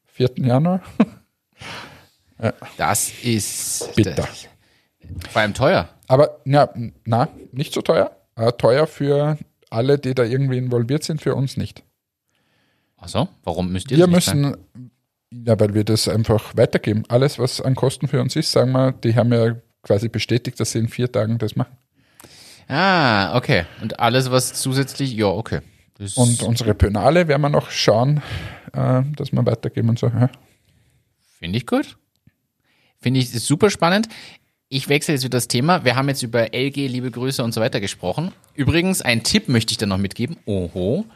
[0.06, 0.30] 4.
[0.36, 0.82] Januar.
[2.78, 4.14] Das ist Bitter.
[4.14, 4.48] Das,
[5.28, 5.90] vor allem teuer.
[6.08, 6.72] Aber ja,
[7.04, 8.16] na, nicht so teuer.
[8.36, 9.36] Äh, teuer für
[9.70, 11.82] alle, die da irgendwie involviert sind, für uns nicht.
[12.96, 14.56] Also, warum müsst ihr Wir das müssen,
[15.32, 17.04] ja, weil wir das einfach weitergeben.
[17.08, 20.72] Alles, was an Kosten für uns ist, sagen wir, die haben ja quasi bestätigt, dass
[20.72, 21.76] sie in vier Tagen das machen.
[22.68, 23.64] Ah, okay.
[23.80, 25.60] Und alles, was zusätzlich, ja, okay.
[25.94, 28.22] Das Und unsere Penale werden wir noch schauen,
[28.72, 30.06] äh, dass wir weitergeben und so.
[30.06, 30.30] Ja.
[31.38, 31.96] Finde ich gut.
[33.00, 34.08] Finde ich super spannend.
[34.72, 35.84] Ich wechsle jetzt wieder das Thema.
[35.84, 38.30] Wir haben jetzt über LG, liebe Grüße und so weiter gesprochen.
[38.54, 40.36] Übrigens, einen Tipp möchte ich dann noch mitgeben.
[40.46, 41.06] Oho.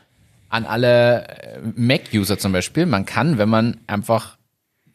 [0.49, 2.85] An alle äh, Mac-User zum Beispiel.
[2.85, 4.39] Man kann, wenn man einfach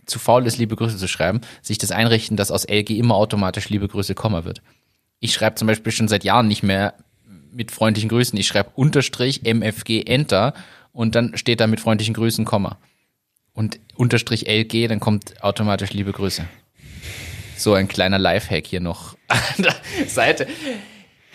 [0.06, 3.70] zu faul ist, liebe Grüße zu schreiben, sich das einrichten, dass aus LG immer automatisch
[3.70, 4.62] liebe Grüße Komma wird.
[5.22, 6.96] Ich schreibe zum Beispiel schon seit Jahren nicht mehr
[7.54, 8.38] mit freundlichen Grüßen.
[8.38, 10.54] Ich schreibe Unterstrich MFG Enter
[10.92, 12.78] und dann steht da mit freundlichen Grüßen Komma.
[13.54, 16.46] Und Unterstrich LG, dann kommt automatisch liebe Grüße.
[17.60, 19.76] So ein kleiner Lifehack hier noch an der
[20.08, 20.48] Seite.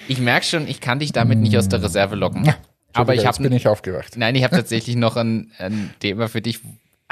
[0.09, 2.53] Ich merke schon, ich kann dich damit nicht aus der Reserve locken.
[2.95, 4.17] Aber ich jetzt habe bin ich aufgewacht.
[4.17, 6.61] Nein, ich habe tatsächlich noch ein, ein Thema für dich.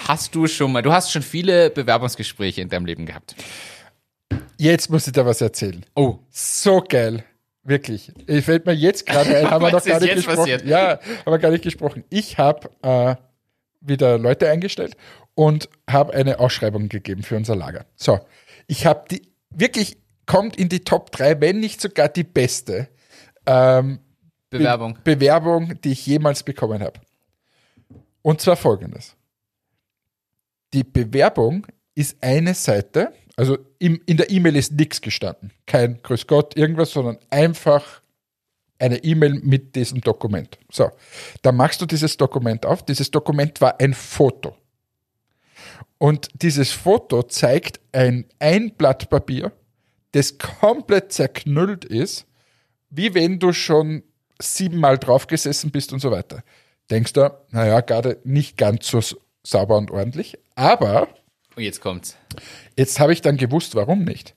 [0.00, 3.34] Hast du schon mal, du hast schon viele Bewerbungsgespräche in deinem Leben gehabt.
[4.56, 5.84] Jetzt muss ich dir was erzählen.
[5.94, 6.18] Oh.
[6.30, 7.24] So geil.
[7.64, 8.12] Wirklich.
[8.26, 10.38] Ich fällt mir jetzt gerade ein, haben wir noch Was ist gar nicht jetzt gesprochen.
[10.38, 10.64] passiert?
[10.64, 12.04] Ja, haben wir gar nicht gesprochen.
[12.08, 13.16] Ich habe äh,
[13.82, 14.96] wieder Leute eingestellt
[15.34, 17.84] und habe eine Ausschreibung gegeben für unser Lager.
[17.94, 18.20] So,
[18.72, 19.20] ich habe die
[19.50, 22.88] wirklich kommt in die Top 3, wenn nicht sogar die beste
[23.44, 24.00] ähm,
[24.48, 24.94] Bewerbung.
[25.04, 26.98] Be Bewerbung, die ich jemals bekommen habe.
[28.22, 29.14] Und zwar folgendes.
[30.72, 35.52] Die Bewerbung ist eine Seite, also im, in der E-Mail ist nichts gestanden.
[35.66, 38.00] Kein Grüß Gott, irgendwas, sondern einfach
[38.78, 40.58] eine E-Mail mit diesem Dokument.
[40.70, 40.90] So,
[41.42, 42.86] da machst du dieses Dokument auf.
[42.86, 44.56] Dieses Dokument war ein Foto.
[46.02, 49.52] Und dieses Foto zeigt ein, ein Blatt Papier,
[50.10, 52.26] das komplett zerknüllt ist,
[52.90, 54.02] wie wenn du schon
[54.40, 56.42] siebenmal draufgesessen bist und so weiter.
[56.90, 59.00] Denkst du, naja, gerade nicht ganz so
[59.44, 60.36] sauber und ordentlich.
[60.56, 61.06] Aber
[61.54, 62.16] Und jetzt kommt's.
[62.76, 64.34] jetzt habe ich dann gewusst, warum nicht.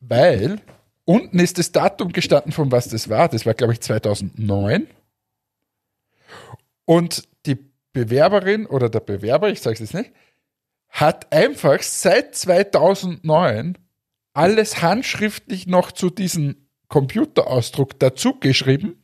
[0.00, 0.60] Weil
[1.04, 3.28] unten ist das Datum gestanden, von was das war.
[3.28, 4.88] Das war, glaube ich, 2009.
[6.86, 7.56] Und die
[7.92, 10.10] Bewerberin oder der Bewerber, ich sage es jetzt nicht,
[10.88, 13.78] hat einfach seit 2009
[14.32, 19.02] alles handschriftlich noch zu diesem Computerausdruck dazu geschrieben.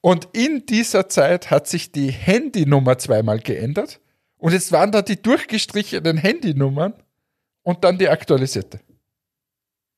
[0.00, 4.00] Und in dieser Zeit hat sich die Handynummer zweimal geändert.
[4.36, 6.94] Und es waren da die durchgestrichenen Handynummern
[7.62, 8.80] und dann die aktualisierte.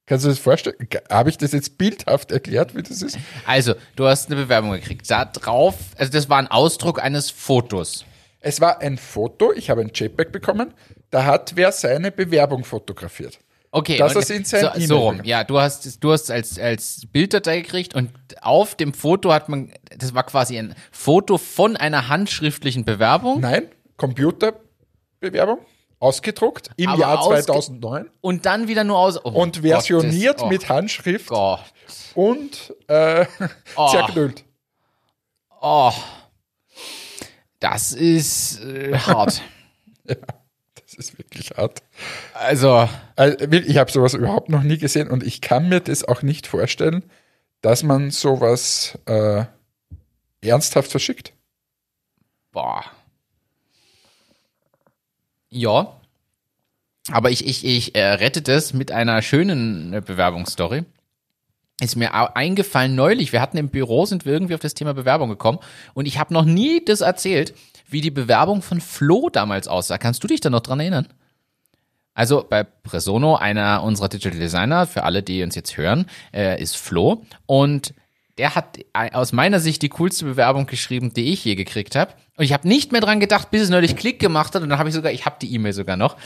[0.07, 0.77] Kannst du das vorstellen?
[1.11, 3.17] Habe ich das jetzt bildhaft erklärt, wie das ist?
[3.47, 5.11] Also, du hast eine Bewerbung gekriegt.
[5.11, 8.05] Da drauf, also das war ein Ausdruck eines Fotos.
[8.47, 10.75] Es war ein Foto, ich habe ein JPEG bekommen,
[11.11, 13.39] da hat wer seine Bewerbung fotografiert.
[13.71, 13.97] Okay.
[13.97, 15.21] Das ist in sein so, so rum.
[15.25, 18.11] Ja, du hast, du hast als, als Bilddatei gekriegt und
[18.43, 23.41] auf dem Foto hat man, das war quasi ein Foto von einer handschriftlichen Bewerbung.
[23.41, 25.59] Nein, Computerbewerbung,
[25.99, 29.19] ausgedruckt im Aber Jahr ausge- 2009 Und dann wieder nur aus.
[29.25, 31.65] Oh und versioniert Gottes- oh mit Handschrift Gott.
[32.15, 33.25] und äh,
[33.77, 33.89] Oh.
[33.91, 34.45] zerknüllt.
[35.63, 35.91] Oh.
[37.65, 39.41] Das ist äh, hart.
[40.75, 41.83] Das ist wirklich hart.
[42.35, 46.21] Also, Also, ich habe sowas überhaupt noch nie gesehen und ich kann mir das auch
[46.21, 47.03] nicht vorstellen,
[47.63, 49.45] dass man sowas äh,
[50.43, 51.33] ernsthaft verschickt.
[52.53, 52.85] boah.
[55.49, 55.97] Ja.
[57.11, 60.85] Aber ich, ich, ich äh, rette das mit einer schönen äh, Bewerbungsstory.
[61.81, 65.29] Ist mir eingefallen neulich, wir hatten im Büro, sind wir irgendwie auf das Thema Bewerbung
[65.29, 65.59] gekommen
[65.93, 67.53] und ich habe noch nie das erzählt,
[67.89, 69.99] wie die Bewerbung von Flo damals aussah.
[69.99, 71.09] Kannst du dich da noch dran erinnern?
[72.15, 76.77] Also bei Presono, einer unserer Digital Designer, für alle, die uns jetzt hören, äh, ist
[76.77, 77.25] Flo.
[77.47, 77.93] Und
[78.39, 78.79] der hat
[79.13, 82.13] aus meiner Sicht die coolste Bewerbung geschrieben, die ich je gekriegt habe.
[82.37, 84.63] Und ich habe nicht mehr dran gedacht, bis es neulich Klick gemacht hat.
[84.63, 86.17] Und dann habe ich sogar, ich habe die E-Mail sogar noch.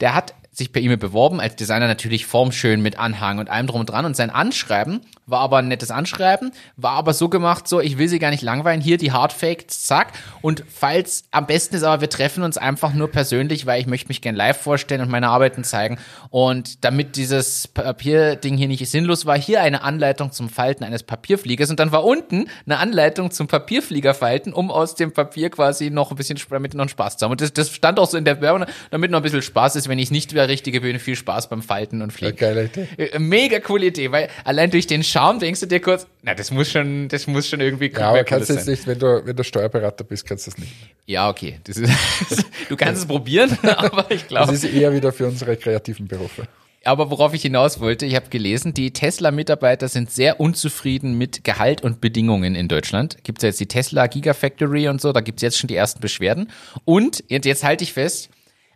[0.00, 3.80] Der hat sich per E-Mail beworben, als Designer natürlich formschön mit Anhang und allem drum
[3.80, 4.04] und dran.
[4.04, 8.08] Und sein Anschreiben war aber ein nettes Anschreiben, war aber so gemacht, so, ich will
[8.08, 10.12] sie gar nicht langweilen, hier die Hardfacts, zack.
[10.42, 14.08] Und falls, am besten ist aber, wir treffen uns einfach nur persönlich, weil ich möchte
[14.08, 15.98] mich gern live vorstellen und meine Arbeiten zeigen.
[16.30, 21.70] Und damit dieses Papierding hier nicht sinnlos war, hier eine Anleitung zum Falten eines Papierfliegers.
[21.70, 26.10] Und dann war unten eine Anleitung zum Papierflieger falten, um aus dem Papier quasi noch
[26.10, 27.32] ein bisschen, damit noch Spaß zu haben.
[27.32, 29.87] Und das, das stand auch so in der Werbung, damit noch ein bisschen Spaß ist,
[29.88, 32.36] wenn ich es nicht mehr richtige Bühne, viel Spaß beim Falten und Fliegen.
[32.36, 32.86] Geile Idee.
[32.96, 36.50] Äh, Mega coole Idee, weil allein durch den Charme denkst du dir kurz, na, das
[36.50, 39.34] muss schon, das muss schon irgendwie Ja, aber kannst du jetzt nicht, wenn du, wenn
[39.36, 40.72] du Steuerberater bist, kannst du das nicht.
[41.06, 41.58] Ja, okay.
[41.64, 41.90] Das ist,
[42.68, 44.52] du kannst es probieren, aber ich Das glaube.
[44.52, 46.46] ist eher wieder für unsere kreativen Berufe.
[46.84, 51.82] Aber worauf ich hinaus wollte, ich habe gelesen, die Tesla-Mitarbeiter sind sehr unzufrieden mit Gehalt
[51.82, 53.18] und Bedingungen in Deutschland.
[53.24, 55.74] Gibt es ja jetzt die Tesla Gigafactory und so, da gibt es jetzt schon die
[55.74, 56.50] ersten Beschwerden.
[56.84, 58.30] Und jetzt, jetzt halte ich fest,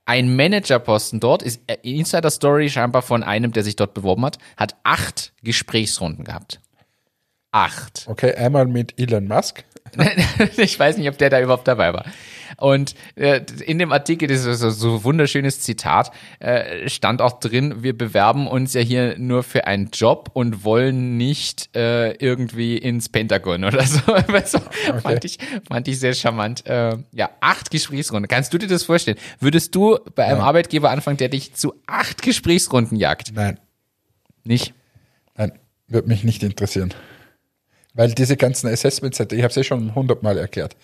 [0.04, 4.76] ein Managerposten dort ist äh, Insider-Story scheinbar von einem, der sich dort beworben hat, hat
[4.82, 6.60] acht Gesprächsrunden gehabt.
[7.52, 8.06] Acht.
[8.08, 9.64] Okay, einmal mit Elon Musk.
[10.56, 12.04] ich weiß nicht, ob der da überhaupt dabei war.
[12.56, 17.82] Und äh, in dem Artikel, das ist so, so wunderschönes Zitat, äh, stand auch drin,
[17.82, 23.08] wir bewerben uns ja hier nur für einen Job und wollen nicht äh, irgendwie ins
[23.08, 24.00] Pentagon oder so.
[24.44, 24.58] so
[25.00, 25.38] fand, ich,
[25.68, 26.66] fand ich sehr charmant.
[26.66, 28.28] Äh, ja, acht Gesprächsrunden.
[28.28, 29.18] Kannst du dir das vorstellen?
[29.40, 33.32] Würdest du bei einem Arbeitgeber anfangen, der dich zu acht Gesprächsrunden jagt?
[33.34, 33.58] Nein,
[34.44, 34.74] Nicht?
[35.36, 35.52] nein,
[35.88, 36.94] wird mich nicht interessieren.
[37.94, 40.76] Weil diese ganzen Assessment Center, ich habe es eh schon hundertmal erklärt.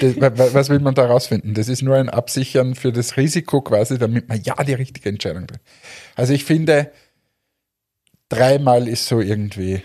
[0.00, 1.54] Das- wa- wa- was will man da rausfinden?
[1.54, 5.46] Das ist nur ein Absichern für das Risiko quasi, damit man ja die richtige Entscheidung
[5.46, 5.62] trifft.
[6.14, 6.90] Also ich finde,
[8.28, 9.82] dreimal ist so irgendwie,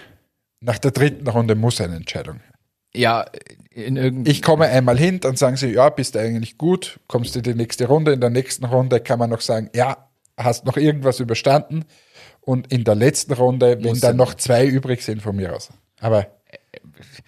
[0.59, 2.35] nach der dritten Runde muss eine Entscheidung.
[2.39, 2.53] her.
[2.93, 3.25] Ja,
[3.73, 4.25] in irgendeinem.
[4.31, 7.43] Ich komme einmal hin, dann sagen sie, ja, bist du eigentlich gut, kommst du in
[7.43, 8.13] die nächste Runde.
[8.13, 11.85] In der nächsten Runde kann man noch sagen, ja, hast noch irgendwas überstanden.
[12.41, 15.69] Und in der letzten Runde, wenn dann- noch zwei übrig sind von mir aus.
[15.99, 16.27] Aber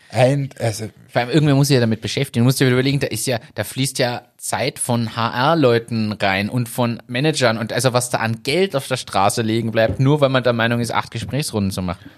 [0.09, 2.43] ein, also Vor allem irgendwer muss sich ja damit beschäftigen.
[2.43, 6.69] Du musst dir überlegen, da ist ja, da fließt ja Zeit von HR-Leuten rein und
[6.69, 10.29] von Managern und also was da an Geld auf der Straße liegen bleibt, nur weil
[10.29, 12.09] man der Meinung ist, acht Gesprächsrunden zu machen.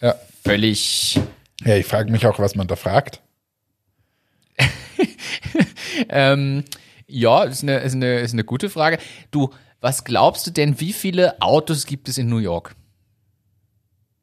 [0.00, 1.20] ja, Völlig.
[1.64, 3.20] ja ich frage mich auch, was man da fragt.
[6.08, 6.64] Ähm,
[7.06, 8.98] ja, ist eine, ist, eine, ist eine gute Frage.
[9.30, 9.50] Du,
[9.80, 12.74] was glaubst du denn, wie viele Autos gibt es in New York?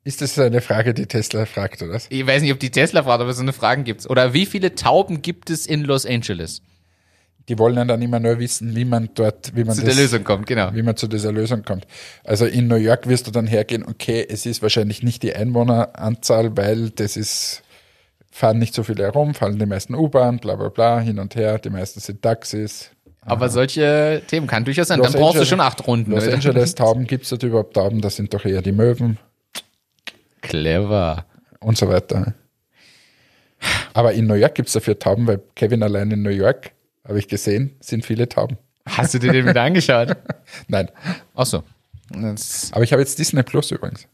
[0.04, 2.08] Ist das eine Frage, die Tesla fragt, oder was?
[2.10, 4.10] Ich weiß nicht, ob die Tesla fragt, aber so eine Frage gibt's.
[4.10, 6.64] Oder wie viele Tauben gibt es in Los Angeles?
[7.50, 10.04] Die wollen ja dann immer nur wissen, wie man dort, wie man Zu das, der
[10.04, 10.74] Lösung kommt, genau.
[10.74, 11.86] wie man zu dieser Lösung kommt.
[12.24, 16.56] Also in New York wirst du dann hergehen, okay, es ist wahrscheinlich nicht die Einwohneranzahl,
[16.58, 17.62] weil das ist,
[18.32, 21.60] fahren nicht so viele herum, fahren die meisten U-Bahn, bla bla bla, hin und her,
[21.60, 22.92] die meisten sind Taxis.
[23.22, 25.00] Aber solche Themen kann durchaus sein.
[25.00, 26.12] Los Dann brauchst Angeles- du schon acht Runden.
[26.12, 26.28] Los?
[26.28, 29.20] Angeles Tauben gibt es dort überhaupt Tauben, das sind doch eher die Möwen
[30.42, 31.26] Clever.
[31.60, 32.34] und so weiter.
[33.94, 36.72] Aber in New York gibt es dafür Tauben, weil Kevin allein in New York,
[37.08, 38.58] habe ich gesehen, sind viele Tauben.
[38.88, 40.18] Hast du dir den wieder angeschaut?
[40.68, 40.90] Nein,
[41.36, 41.64] Ach so.
[42.10, 44.06] Das, aber ich habe jetzt Disney Plus übrigens.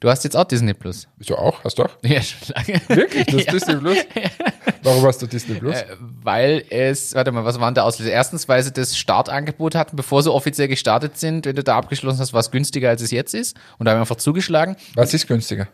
[0.00, 1.08] du hast jetzt auch Disney Plus.
[1.16, 1.64] Wieso auch?
[1.64, 1.96] Hast du auch?
[2.02, 2.80] Ja, schon lange.
[2.88, 3.26] Wirklich?
[3.26, 3.52] Du hast Ja.
[3.52, 3.98] Disney Plus?
[4.86, 5.74] Warum hast du Disney Plus?
[5.76, 5.84] Äh,
[6.22, 8.10] Weil es, warte mal, was waren der Auslöser?
[8.12, 11.44] Erstens, weil sie das Startangebot hatten, bevor sie offiziell gestartet sind.
[11.46, 13.56] Wenn du da abgeschlossen hast, war es günstiger, als es jetzt ist.
[13.78, 14.76] Und da haben wir einfach zugeschlagen.
[14.94, 15.68] Was ist günstiger?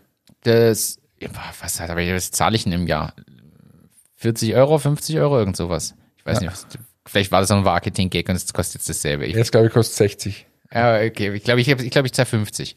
[0.44, 0.98] Das,
[1.60, 3.12] was hat, was zahle ich denn im Jahr?
[4.16, 5.94] 40 Euro, 50 Euro, irgend sowas.
[6.16, 6.50] Ich weiß Ja.
[6.50, 6.66] nicht, was,
[7.06, 9.26] vielleicht war das ein Marketing-Gag und es kostet jetzt dasselbe.
[9.26, 10.46] Ich, Jetzt glaube ich, kostet 60.
[10.72, 12.76] ja, okay, ich glaube, ich, ich, glaube, ich zahle 50.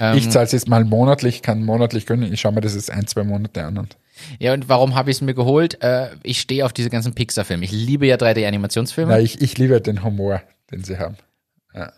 [0.00, 2.32] Ähm, Ich zahle es jetzt mal monatlich, kann monatlich gönnen.
[2.32, 3.78] Ich schaue mir das jetzt ein, zwei Monate an.
[3.78, 3.96] Und
[4.38, 5.82] Ja, und warum habe ich es mir geholt?
[5.82, 7.64] Äh, ich stehe auf diese ganzen Pixar-Filme.
[7.64, 9.10] Ich liebe ja 3D-Animationsfilme.
[9.12, 11.16] na, ich, ich liebe den Humor, den sie haben.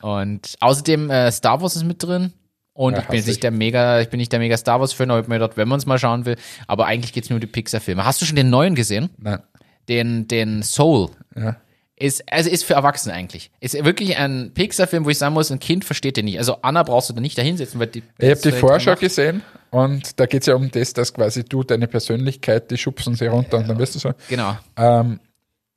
[0.02, 2.32] Und außerdem äh, Star Wars ist mit drin.
[2.74, 5.10] Und Ja, ich bin jetzt nicht der mega, ich bin nicht der mega Star Wars-Fan,
[5.10, 6.36] aber ich mir dort, wenn man es mal schauen will.
[6.66, 8.04] Aber eigentlich geht's nur um die Pixar-Filme.
[8.04, 9.10] Hast du schon den neuen gesehen?
[9.18, 9.40] Nein,
[9.88, 11.10] Den, den Soul.
[11.36, 11.56] ja.
[12.02, 13.52] Ist, also ist für Erwachsene eigentlich.
[13.60, 16.36] Ist wirklich ein Pixar-Film, wo ich sagen muss, ein Kind versteht den nicht.
[16.36, 18.02] Also Anna brauchst du da nicht dahinsetzen, weil die.
[18.18, 21.62] Ich habe die Vorschau gesehen und da geht es ja um das, dass quasi du
[21.62, 24.14] deine Persönlichkeit, die schubsen sie runter und dann wirst du so.
[24.28, 24.58] Genau.
[24.76, 25.20] Ähm,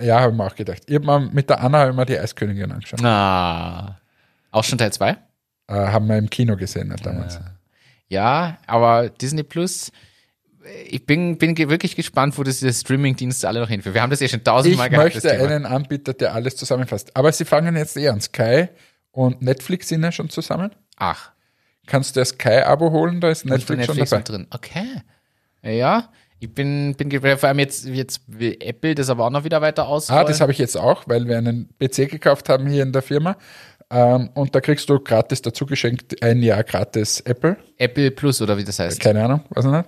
[0.02, 0.82] ja, habe ich mir auch gedacht.
[0.88, 3.06] Ich hab mir, mit der Anna habe ich mir die Eiskönigin angeschaut.
[3.06, 4.00] Ah.
[4.50, 5.12] Auch schon Teil 2?
[5.12, 5.18] Äh,
[5.68, 7.40] haben wir im Kino gesehen damals.
[8.08, 9.92] Ja, aber Disney Plus,
[10.90, 13.94] ich bin, bin wirklich gespannt, wo das diese Streaming-Dienste alle noch hinführen.
[13.94, 15.06] Wir haben das ja schon Ich tausendmal gehabt.
[15.14, 15.50] möchte das Thema.
[15.50, 17.16] einen Anbieter, der alles zusammenfasst.
[17.16, 18.22] Aber sie fangen jetzt eh an.
[18.22, 18.68] Sky
[19.12, 20.72] und Netflix sind ja schon zusammen.
[20.98, 21.32] Ach,
[21.88, 24.24] Kannst du das Sky-Abo holen, da ist Netflix, Netflix, schon dabei.
[24.24, 24.48] drin.
[24.50, 25.02] Okay.
[25.62, 26.10] Ja,
[26.40, 29.88] ich bin, bin vor allem jetzt, jetzt will Apple das aber auch noch wieder weiter
[29.88, 30.10] aus.
[30.10, 33.04] Ah, das habe ich jetzt auch, weil wir einen PC gekauft haben hier in der
[33.04, 33.38] Firma.
[33.92, 37.56] Ähm, und da kriegst du gratis dazu geschenkt ein Jahr gratis Apple.
[37.78, 39.00] Apple Plus oder wie das heißt.
[39.00, 39.86] Keine Ahnung, weiß ich nicht.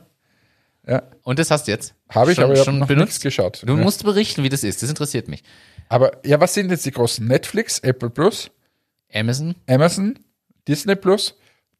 [0.87, 1.93] Ja, Und das hast du jetzt?
[2.09, 3.07] habe ich, Schon- aber ich habe noch benutzt?
[3.09, 3.61] nichts geschaut.
[3.65, 3.83] Du ja.
[3.83, 4.81] musst berichten, wie das ist.
[4.81, 5.43] Das interessiert mich.
[5.89, 7.25] Aber ja, was sind jetzt die großen?
[7.27, 8.49] Netflix, Apple Plus,
[9.13, 10.17] Amazon, Amazon,
[10.67, 11.35] Disney Plus.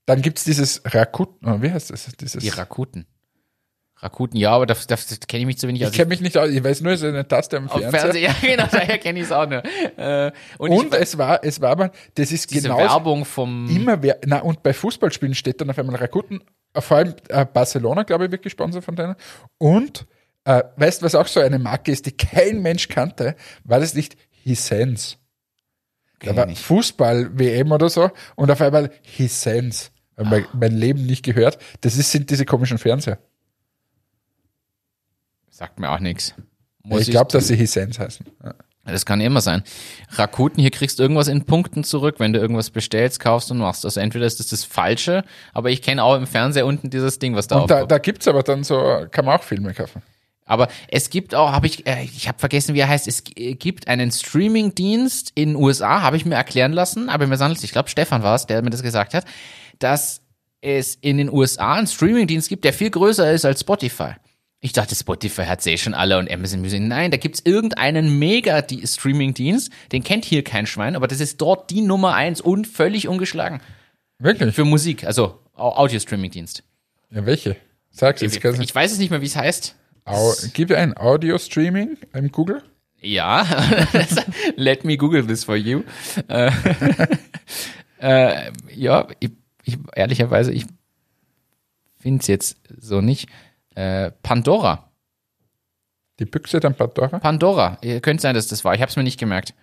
[0.06, 2.06] Dann gibt's dieses Rakuten, oh, wie heißt das?
[2.20, 3.06] Dieses, die Rakuten.
[4.00, 5.94] Rakuten, ja, aber da, da, da kenne ich mich zu wenig ich aus.
[5.94, 8.00] kenne mich nicht aus, ich weiß nur, es ist eine Taste am auf Fernseher.
[8.00, 9.64] Fernseher, ja, genau, daher kenne ich es auch nur.
[9.98, 14.04] Äh, und Und ich, es war, es war aber, das ist genau Werbung vom immer
[14.04, 16.44] wer, na und bei Fußballspielen steht dann auf einmal Rakuten,
[16.74, 19.16] äh, vor allem äh, Barcelona, glaube ich, wird gesponsert von denen.
[19.58, 20.06] Und
[20.46, 23.96] äh, weißt du, was auch so eine Marke ist, die kein Mensch kannte, war das
[23.96, 25.16] nicht Hisense.
[26.20, 26.60] Da war ich.
[26.60, 29.90] Fußball-WM oder so und auf einmal Hisense.
[30.18, 31.60] Hab mein, mein Leben nicht gehört.
[31.82, 33.20] Das ist, sind diese komischen Fernseher.
[35.58, 36.36] Sagt mir auch nichts.
[36.84, 38.28] ich glaube, dass sie Hisense heißen.
[38.44, 38.54] Ja.
[38.86, 39.64] Das kann immer sein.
[40.12, 43.84] Rakuten, hier kriegst du irgendwas in Punkten zurück, wenn du irgendwas bestellst, kaufst und machst.
[43.84, 47.36] Also entweder ist das das Falsche, aber ich kenne auch im Fernseher unten dieses Ding,
[47.36, 47.92] was da Und da, aufkommt.
[47.92, 50.04] da gibt's aber dann so, kann man auch Filme kaufen.
[50.46, 53.08] Aber es gibt auch, habe ich, äh, ich habe vergessen, wie er heißt.
[53.08, 57.62] Es gibt einen Streaming-Dienst in den USA, habe ich mir erklären lassen, aber mir handelt
[57.64, 59.26] ich glaube Stefan war es, der mir das gesagt hat,
[59.80, 60.22] dass
[60.62, 64.14] es in den USA einen Streaming-Dienst gibt, der viel größer ist als Spotify.
[64.60, 66.82] Ich dachte, Spotify hat eh schon alle und Amazon Music.
[66.82, 71.82] Nein, da gibt's irgendeinen Mega-Streaming-Dienst, den kennt hier kein Schwein, aber das ist dort die
[71.82, 73.62] Nummer eins und völlig ungeschlagen.
[74.18, 74.56] Wirklich?
[74.56, 76.64] Für Musik, also Au- Audio-Streaming-Dienst.
[77.12, 77.56] Ja, welche?
[77.92, 78.44] Sag's Ich, jetzt.
[78.58, 79.76] du- ich weiß es nicht mehr, wie es heißt.
[80.06, 82.64] Au, gib ein Audio-Streaming im Google.
[83.00, 83.46] Ja,
[84.56, 85.84] let me Google this for you.
[86.30, 86.52] Äh,
[88.00, 89.32] äh, ja, ich,
[89.66, 90.66] ich, ehrlicherweise, ich
[92.00, 93.28] finde es jetzt so nicht.
[93.78, 94.90] Äh, Pandora.
[96.20, 97.20] Die Büchse dann Pandora.
[97.20, 97.78] Pandora.
[97.82, 98.74] Ihr Könnte sein, dass das war.
[98.74, 99.54] Ich habe es mir nicht gemerkt.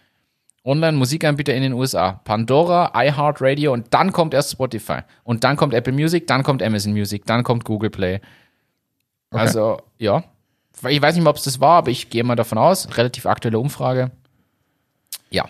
[0.64, 2.20] Online-Musikanbieter in den USA.
[2.24, 5.00] Pandora, iHeartRadio und dann kommt erst Spotify.
[5.24, 8.20] Und dann kommt Apple Music, dann kommt Amazon Music, dann kommt Google Play.
[9.30, 10.22] Also, ja.
[10.88, 12.96] Ich weiß nicht mehr, ob es das war, aber ich gehe mal davon aus.
[12.96, 14.12] Relativ aktuelle Umfrage.
[15.30, 15.48] Ja.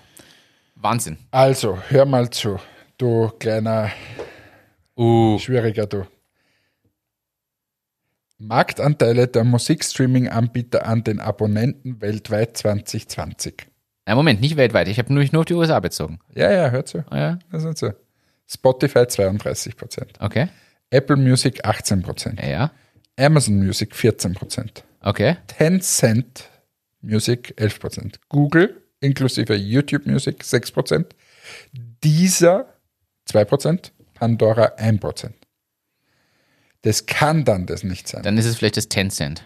[0.75, 1.19] Wahnsinn.
[1.31, 2.59] Also, hör mal zu.
[2.97, 3.91] Du kleiner
[4.97, 5.39] Uh.
[5.39, 6.07] Schwieriger, du.
[8.49, 13.67] Marktanteile der Musikstreaming-Anbieter an den Abonnenten weltweit 2020.
[14.07, 14.89] Na, Moment, nicht weltweit.
[14.89, 16.19] Ich habe nur, nur auf die USA bezogen.
[16.35, 17.05] Ja, ja, hört zu.
[17.11, 17.93] Ah, Ja, Das ist so.
[18.47, 20.13] Spotify 32 Prozent.
[20.21, 20.49] okay.
[20.91, 22.41] Apple Music 18 Prozent.
[22.41, 22.71] Ja, ja.
[23.19, 24.85] Amazon Music 14 Prozent.
[25.01, 25.37] Okay.
[25.47, 26.49] Tencent
[27.01, 28.21] Music 11 Prozent.
[28.29, 31.15] Google inklusive YouTube Music 6 Prozent.
[32.05, 32.67] Deezer
[33.25, 33.93] 2 Prozent.
[34.15, 35.35] Pandora 1 Prozent.
[36.85, 38.23] Das kann dann das nicht sein.
[38.23, 39.45] Dann ist es vielleicht das Tencent.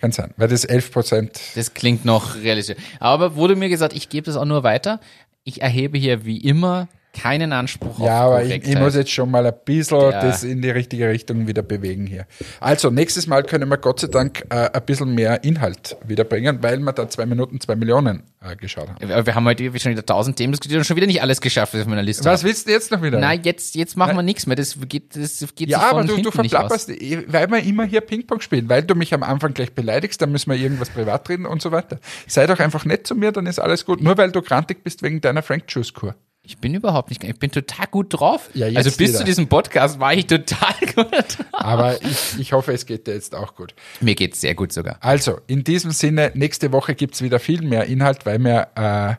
[0.00, 1.40] Kann sein, weil das 11 Prozent.
[1.56, 2.76] Das klingt noch realistisch.
[3.00, 5.00] Aber wurde mir gesagt, ich gebe das auch nur weiter.
[5.42, 9.30] Ich erhebe hier wie immer keinen Anspruch auf Ja, aber ich, ich muss jetzt schon
[9.30, 10.20] mal ein bisschen Ja.
[10.20, 12.26] das in die richtige Richtung wieder bewegen hier.
[12.60, 16.58] Also, nächstes Mal können wir Gott sei Dank äh, ein bisschen mehr Inhalt wieder bringen,
[16.62, 19.26] weil wir da zwei Minuten zwei Millionen äh, geschaut haben.
[19.26, 21.82] Wir haben heute schon wieder tausend Themen diskutiert und schon wieder nicht alles geschafft, was
[21.82, 23.18] auf meiner Liste Was willst du jetzt noch wieder?
[23.18, 24.56] Nein, jetzt, jetzt machen wir nichts mehr.
[24.56, 28.68] Das geht, das geht Ja, aber du, du verplapperst, weil wir immer hier Ping-Pong spielen,
[28.68, 31.72] weil du mich am Anfang gleich beleidigst, dann müssen wir irgendwas privat reden und so
[31.72, 31.98] weiter.
[32.26, 34.02] Sei doch einfach nett zu mir, dann ist alles gut.
[34.02, 36.14] Nur weil du grantig bist wegen deiner Frank Juice Kur.
[36.46, 38.50] Ich bin überhaupt nicht, ich bin total gut drauf.
[38.52, 39.18] Ja, also bis wieder.
[39.20, 41.46] zu diesem Podcast war ich total gut drauf.
[41.52, 43.74] Aber ich, ich hoffe, es geht dir jetzt auch gut.
[44.02, 44.98] Mir geht's sehr gut sogar.
[45.00, 49.14] Also, in diesem Sinne, nächste Woche gibt's wieder viel mehr Inhalt, weil wir äh,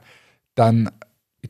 [0.54, 0.92] dann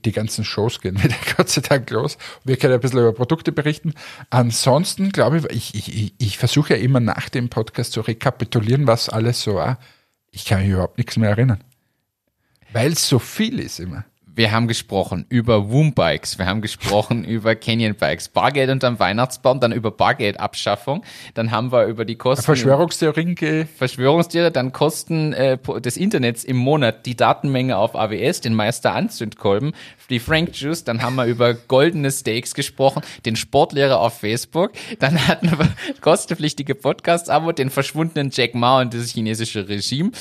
[0.05, 2.17] die ganzen Shows gehen wieder Gott sei Dank los.
[2.45, 3.93] Wir können ein bisschen über Produkte berichten.
[4.29, 8.87] Ansonsten glaube ich, ich, ich, ich, ich versuche ja immer nach dem Podcast zu rekapitulieren,
[8.87, 9.77] was alles so war.
[10.31, 11.61] Ich kann mich überhaupt nichts mehr erinnern.
[12.71, 14.05] Weil es so viel ist immer.
[14.35, 19.71] Wir haben gesprochen über Woombikes, wir haben gesprochen über Canyon Bikes, Bargeld unterm Weihnachtsbaum, dann
[19.71, 21.05] über Bargeldabschaffung,
[21.35, 26.57] dann haben wir über die Kosten Verschwörungstheorien ge Verschwörungstiere, dann Kosten äh, des Internets im
[26.57, 29.71] Monat die Datenmenge auf AWS, den Meister Anzündkolben,
[30.09, 35.29] die Frank Juice, dann haben wir über goldene Steaks gesprochen, den Sportlehrer auf Facebook, dann
[35.29, 35.69] hatten wir
[36.01, 40.11] kostenpflichtige Podcast-Abo, den verschwundenen Jack Ma und das chinesische Regime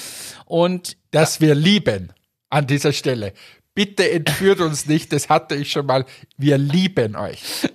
[0.47, 2.12] und das wir lieben
[2.49, 3.33] an dieser Stelle.
[3.75, 6.05] Bitte entführt uns nicht, das hatte ich schon mal.
[6.37, 7.68] Wir lieben euch.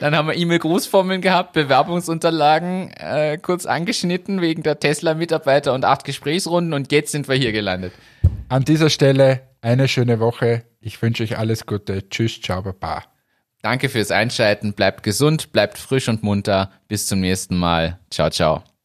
[0.00, 6.74] Dann haben wir E-Mail-Grußformeln gehabt, Bewerbungsunterlagen äh, kurz angeschnitten wegen der Tesla-Mitarbeiter und acht Gesprächsrunden
[6.74, 7.92] und jetzt sind wir hier gelandet.
[8.48, 10.64] An dieser Stelle eine schöne Woche.
[10.80, 12.08] Ich wünsche euch alles Gute.
[12.08, 13.04] Tschüss, ciao, baba.
[13.62, 16.70] Danke fürs Einschalten, bleibt gesund, bleibt frisch und munter.
[16.86, 17.98] Bis zum nächsten Mal.
[18.10, 18.75] Ciao, ciao.